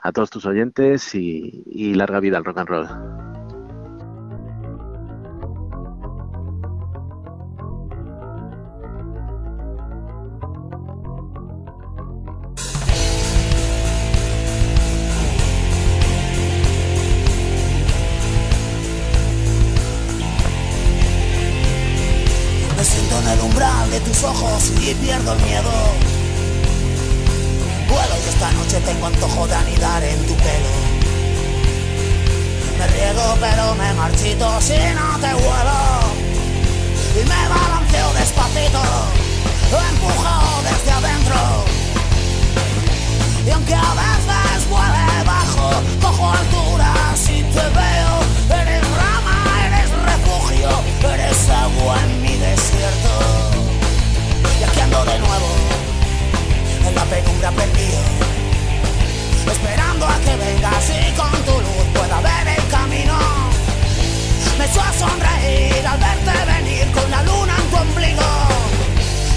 a 0.03 0.12
todos 0.12 0.31
tus 0.31 0.47
oyentes 0.47 1.12
y, 1.14 1.64
y 1.66 1.95
larga 1.95 2.21
vida 2.21 2.39
al 2.39 2.45
rock 2.45 2.59
and 2.59 2.69
roll. 2.69 3.57
De 23.91 24.01
tus 24.01 24.22
ojos 24.22 24.70
y 24.82 24.95
pierdo 24.95 25.32
el 25.32 25.43
miedo. 25.45 25.70
Vuelo 27.89 28.14
y 28.24 28.28
esta 28.28 28.51
noche 28.53 28.80
tengo 28.80 29.07
antojo 29.07 29.47
de 29.47 29.55
anidar 29.55 30.05
en 30.05 30.26
tu 30.26 30.34
pelo. 30.34 30.72
Me 32.78 32.86
riego 32.86 33.36
pero 33.41 33.74
me 33.76 33.93
marchito 33.95 34.61
si 34.61 34.78
no 34.95 35.18
te 35.20 35.32
vuelo. 35.32 35.80
Y 37.14 37.24
me 37.24 37.49
balanceo 37.49 38.12
despacito, 38.14 38.82
lo 39.70 39.78
empujo 39.78 40.62
desde 40.64 40.91
adentro. 40.91 41.64
Y 43.47 43.51
aunque 43.51 43.74
a 43.74 43.95
veces 43.95 44.68
vuele 44.68 45.24
bajo, 45.24 45.70
cojo 46.03 46.30
alturas 46.30 47.28
y 47.30 47.43
te 47.43 47.66
veo. 47.78 48.61
Eres 48.61 48.82
rama, 48.97 49.66
eres 49.66 49.91
refugio, 50.11 50.68
eres 51.11 51.49
agua 51.49 51.97
en 52.05 52.22
mi 52.22 52.36
desierto. 52.36 53.47
Y 54.61 54.64
aquí 54.64 54.80
ando 54.80 55.04
de 55.04 55.18
nuevo, 55.18 55.48
en 56.86 56.94
la 56.94 57.04
penumbra 57.04 57.50
perdido. 57.52 57.98
Esperando 59.50 60.06
a 60.06 60.18
que 60.20 60.36
vengas 60.36 60.90
y 60.90 61.12
con 61.12 61.32
tu 61.44 61.52
luz 61.52 61.86
pueda 61.94 62.20
ver 62.20 62.48
el 62.56 62.66
camino. 62.68 63.16
Me 64.59 64.64
a 64.64 64.92
sonreír 64.92 65.86
al 65.86 65.98
verte 65.98 66.32
venir 66.46 66.86
con 66.92 67.11
la 67.11 67.22
luna 67.22 67.54
en 67.56 67.70
tu 67.70 67.76
ombligo. 67.76 68.30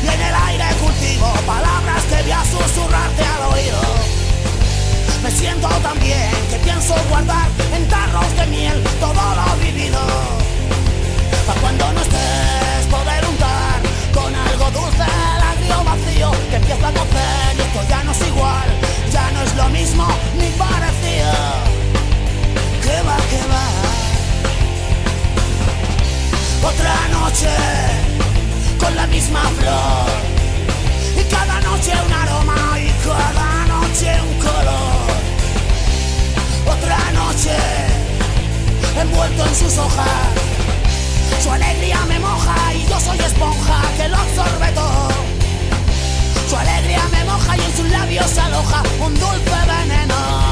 Y 0.04 0.08
en 0.08 0.22
el 0.22 0.36
aire 0.48 0.66
cultivo 0.82 1.32
palabras 1.46 2.04
que 2.10 2.22
voy 2.24 2.32
a 2.32 2.44
susurrarte 2.44 3.24
al 3.24 3.54
oído. 3.54 3.82
Me 5.24 5.32
siento 5.32 5.68
tan 5.68 6.00
bien 6.00 6.32
que 6.50 6.58
pienso 6.58 6.96
guardar 7.10 7.48
en 7.76 7.88
tarros 7.88 8.36
de 8.36 8.48
miel 8.48 8.84
todo 9.00 9.14
lo 9.14 9.56
vivido. 9.64 10.00
Pa' 11.48 11.54
cuando 11.62 11.94
no 11.94 12.02
estés 12.02 12.86
poder 12.90 13.26
untar 13.26 13.82
con 14.14 14.36
algo 14.62 14.82
dulce 14.82 15.04
el 15.04 15.42
agrio 15.44 15.84
vacío 15.84 16.32
que 16.50 16.56
empieza 16.56 16.88
a 16.88 16.92
cocer 16.92 17.58
y 17.58 17.62
esto 17.62 17.82
ya 17.90 18.04
no 18.04 18.12
es 18.12 18.28
igual, 18.28 18.70
ya 19.12 19.32
no 19.32 19.42
es 19.44 19.56
lo 19.56 19.70
mismo 19.70 20.08
ni 20.38 20.48
parecido. 20.52 21.32
Que 22.82 23.02
va, 23.08 23.18
que 23.30 23.42
va. 23.52 23.68
Otra 26.70 26.96
noche 27.12 27.50
con 28.80 28.96
la 28.96 29.08
misma 29.08 29.42
flor 29.60 30.10
y 31.18 31.24
cada 31.24 31.62
noche 31.62 31.94
un 32.06 32.14
aroma 32.14 32.80
y 32.80 32.92
cada 33.06 33.66
noche 33.66 34.22
un 34.22 34.40
color. 34.40 35.12
Otra 36.68 37.12
noche 37.12 37.58
envuelto 39.00 39.46
en 39.46 39.56
sus 39.56 39.78
hojas. 39.78 40.61
Su 41.40 41.52
alegría 41.52 42.00
me 42.08 42.20
moja 42.20 42.74
y 42.74 42.86
yo 42.88 43.00
soy 43.00 43.20
esponja 43.20 43.82
que 43.98 44.08
lo 44.08 44.18
absorbe 44.18 44.72
todo. 44.74 45.10
Su 46.50 46.58
alegría 46.58 47.02
me 47.12 47.24
moja 47.26 47.58
y 47.58 47.62
en 47.62 47.78
sus 47.78 47.90
labios 47.90 48.38
aloja 48.38 48.84
un 49.00 49.14
dulce 49.14 49.60
veneno. 49.68 50.51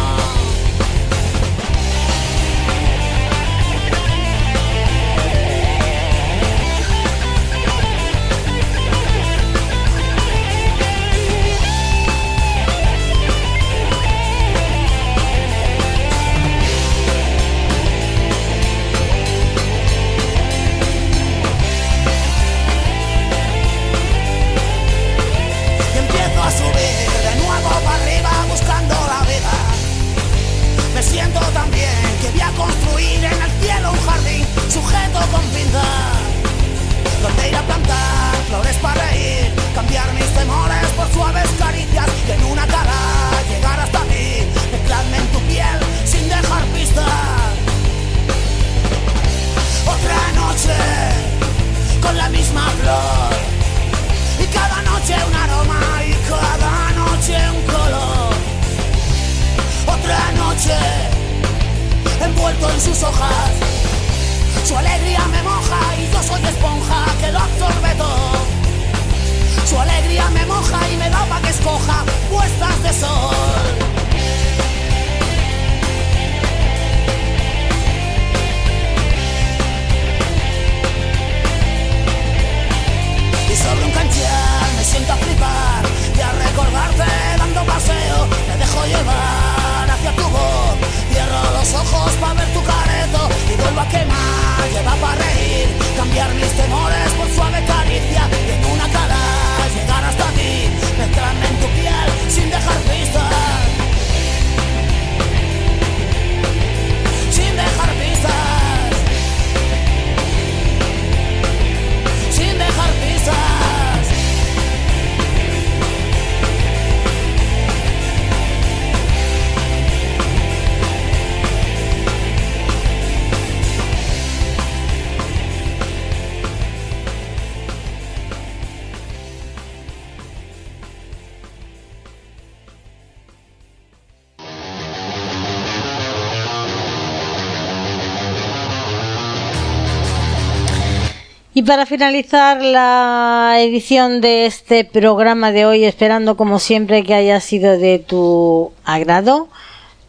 Y 141.60 141.64
para 141.64 141.86
finalizar 141.86 142.62
la 142.62 143.57
edición 143.60 144.22
de 144.22 144.45
este 144.45 144.86
programa 144.86 145.51
de 145.51 145.66
hoy, 145.66 145.84
esperando 145.84 146.38
como 146.38 146.57
siempre 146.57 147.03
que 147.03 147.14
haya 147.14 147.41
sido 147.41 147.78
de 147.78 147.99
tu 147.99 148.72
agrado, 148.86 149.49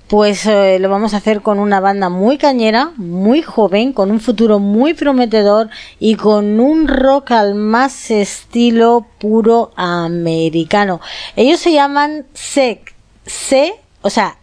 pues 0.06 0.46
eh, 0.46 0.78
lo 0.78 0.88
vamos 0.88 1.12
a 1.12 1.16
hacer 1.16 1.42
con 1.42 1.58
una 1.58 1.80
banda 1.80 2.08
muy 2.08 2.38
cañera, 2.38 2.92
muy 2.96 3.42
joven, 3.42 3.92
con 3.92 4.12
un 4.12 4.20
futuro 4.20 4.60
muy 4.60 4.94
prometedor 4.94 5.70
y 5.98 6.14
con 6.14 6.60
un 6.60 6.86
rock 6.86 7.32
al 7.32 7.56
más 7.56 8.12
estilo 8.12 9.08
puro 9.18 9.72
americano. 9.74 11.00
Ellos 11.34 11.58
se 11.58 11.72
llaman 11.72 12.26
SEC, 12.32 12.94
C, 13.26 13.74
o 14.02 14.10
sea, 14.10 14.36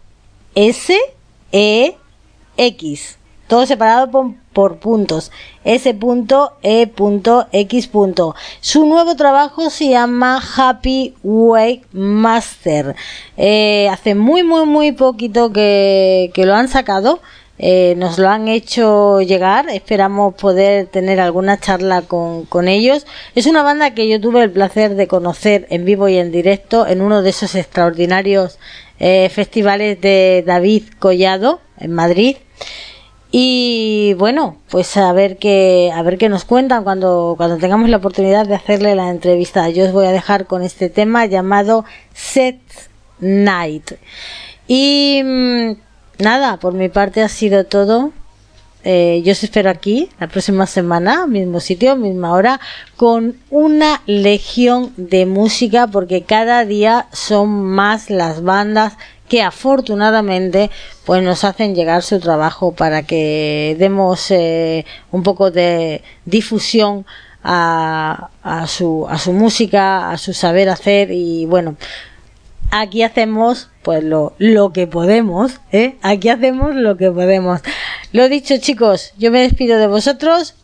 S, 0.55 0.93
E, 1.53 1.95
X. 2.57 3.17
todo 3.47 3.65
separado 3.65 4.11
por, 4.11 4.33
por 4.57 4.77
puntos. 4.77 5.31
S.E.X. 5.65 5.99
Su 8.59 8.85
nuevo 8.87 9.15
trabajo 9.15 9.69
se 9.69 9.89
llama 9.89 10.41
Happy 10.55 11.13
Way 11.21 11.83
Master. 11.91 12.95
Eh, 13.37 13.87
hace 13.91 14.15
muy, 14.15 14.41
muy, 14.41 14.65
muy 14.65 14.93
poquito 14.93 15.53
que, 15.53 16.31
que 16.33 16.47
lo 16.47 16.55
han 16.55 16.69
sacado. 16.69 17.19
Eh, 17.59 17.93
nos 17.97 18.17
lo 18.17 18.29
han 18.29 18.47
hecho 18.47 19.21
llegar, 19.21 19.69
esperamos 19.69 20.33
poder 20.33 20.87
tener 20.87 21.19
alguna 21.19 21.59
charla 21.59 22.01
con, 22.01 22.45
con, 22.45 22.67
ellos. 22.67 23.05
Es 23.35 23.45
una 23.45 23.61
banda 23.61 23.93
que 23.93 24.07
yo 24.07 24.19
tuve 24.19 24.41
el 24.41 24.49
placer 24.49 24.95
de 24.95 25.07
conocer 25.07 25.67
en 25.69 25.85
vivo 25.85 26.09
y 26.09 26.17
en 26.17 26.31
directo 26.31 26.87
en 26.87 27.01
uno 27.01 27.21
de 27.21 27.29
esos 27.29 27.53
extraordinarios 27.53 28.57
eh, 28.99 29.29
festivales 29.29 30.01
de 30.01 30.43
David 30.47 30.85
Collado 30.97 31.61
en 31.79 31.93
Madrid. 31.93 32.37
Y 33.31 34.13
bueno, 34.17 34.57
pues 34.69 34.95
a 34.95 35.11
ver 35.11 35.37
qué, 35.37 35.91
a 35.93 36.01
ver 36.01 36.17
qué 36.17 36.29
nos 36.29 36.45
cuentan 36.45 36.83
cuando, 36.83 37.35
cuando 37.37 37.57
tengamos 37.57 37.89
la 37.89 37.97
oportunidad 37.97 38.47
de 38.47 38.55
hacerle 38.55 38.95
la 38.95 39.09
entrevista. 39.09 39.69
Yo 39.69 39.85
os 39.85 39.91
voy 39.91 40.05
a 40.05 40.11
dejar 40.11 40.45
con 40.45 40.63
este 40.63 40.89
tema 40.89 41.25
llamado 41.25 41.83
Set 42.13 42.59
Night. 43.19 43.93
Y 44.67 45.21
mm, 45.23 45.71
nada, 46.19 46.57
por 46.57 46.73
mi 46.73 46.89
parte 46.89 47.21
ha 47.21 47.29
sido 47.29 47.65
todo. 47.65 48.11
Eh, 48.83 49.21
yo 49.25 49.33
os 49.33 49.43
espero 49.43 49.69
aquí 49.69 50.07
la 50.17 50.27
próxima 50.27 50.65
semana, 50.65 51.27
mismo 51.27 51.59
sitio, 51.59 51.97
misma 51.97 52.31
hora, 52.31 52.61
con 52.95 53.35
una 53.49 54.01
legión 54.05 54.93
de 54.95 55.25
música, 55.25 55.87
porque 55.87 56.23
cada 56.23 56.63
día 56.63 57.07
son 57.11 57.49
más 57.49 58.09
las 58.09 58.43
bandas 58.43 58.93
que 59.27 59.41
afortunadamente 59.41 60.69
pues 61.05 61.21
nos 61.23 61.43
hacen 61.43 61.75
llegar 61.75 62.03
su 62.03 62.19
trabajo 62.19 62.71
para 62.73 63.03
que 63.03 63.75
demos 63.79 64.31
eh, 64.31 64.85
un 65.11 65.23
poco 65.23 65.51
de 65.51 66.03
difusión 66.25 67.05
a, 67.43 68.29
a, 68.43 68.67
su, 68.67 69.05
a 69.09 69.17
su 69.17 69.33
música, 69.33 70.11
a 70.11 70.17
su 70.17 70.33
saber 70.33 70.69
hacer 70.69 71.11
y 71.11 71.45
bueno, 71.45 71.75
aquí 72.71 73.03
hacemos 73.03 73.69
pues 73.83 74.03
lo, 74.03 74.33
lo 74.37 74.73
que 74.73 74.85
podemos, 74.87 75.61
¿eh? 75.71 75.95
Aquí 76.01 76.29
hacemos 76.29 76.75
lo 76.75 76.97
que 76.97 77.09
podemos. 77.09 77.61
Lo 78.11 78.27
dicho 78.27 78.57
chicos, 78.57 79.13
yo 79.17 79.31
me 79.31 79.39
despido 79.41 79.77
de 79.79 79.87
vosotros. 79.87 80.55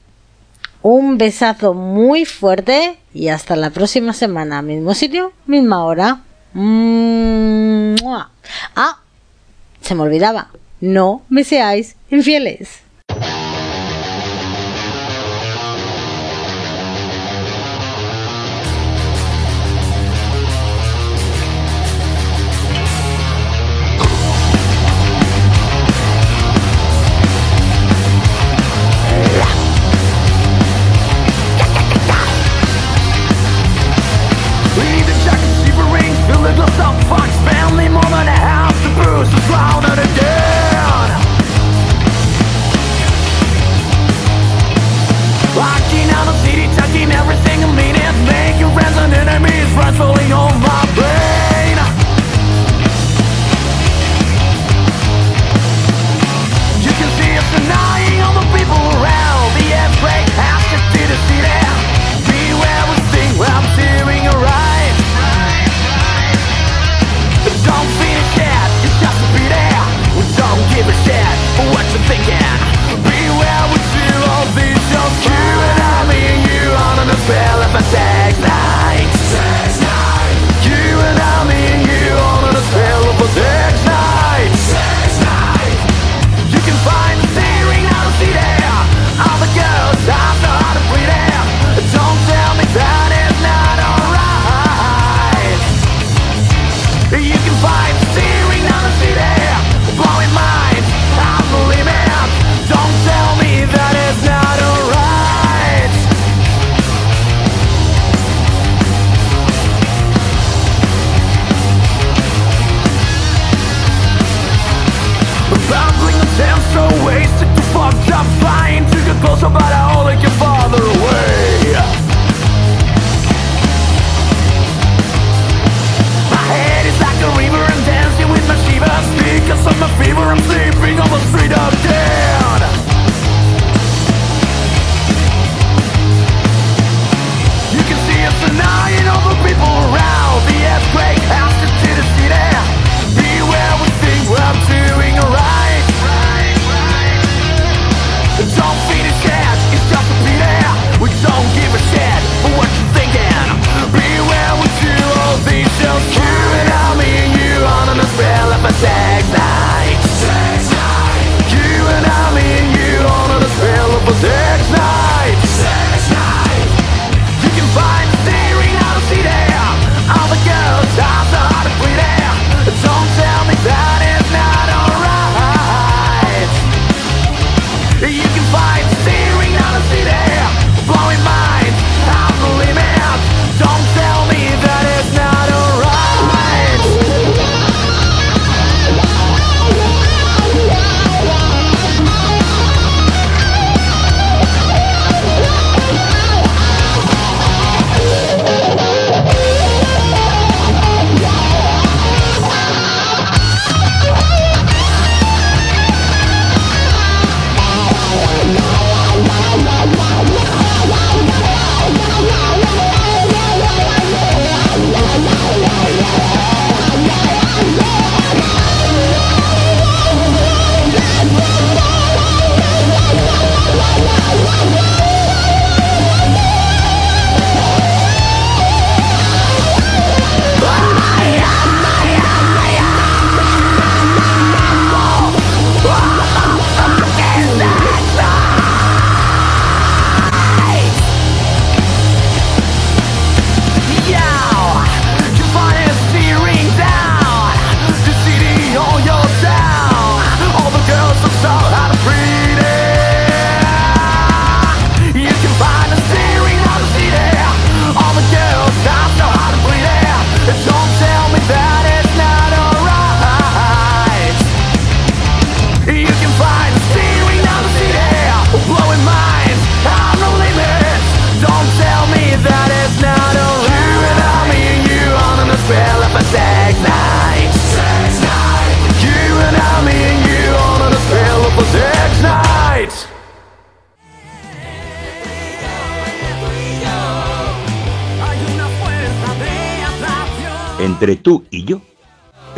Un 0.81 1.17
besazo 1.17 1.73
muy 1.73 2.25
fuerte 2.25 2.97
y 3.13 3.29
hasta 3.29 3.55
la 3.55 3.69
próxima 3.69 4.11
semana. 4.11 4.61
Mismo 4.61 4.93
sitio, 4.93 5.31
misma 5.45 5.85
hora. 5.85 6.23
Ah, 8.75 8.99
se 9.81 9.95
me 9.95 10.01
olvidaba. 10.01 10.49
No 10.81 11.23
me 11.29 11.43
seáis 11.43 11.95
infieles. 12.09 12.81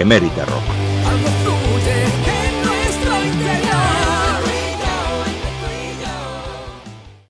Emérita 0.06 0.45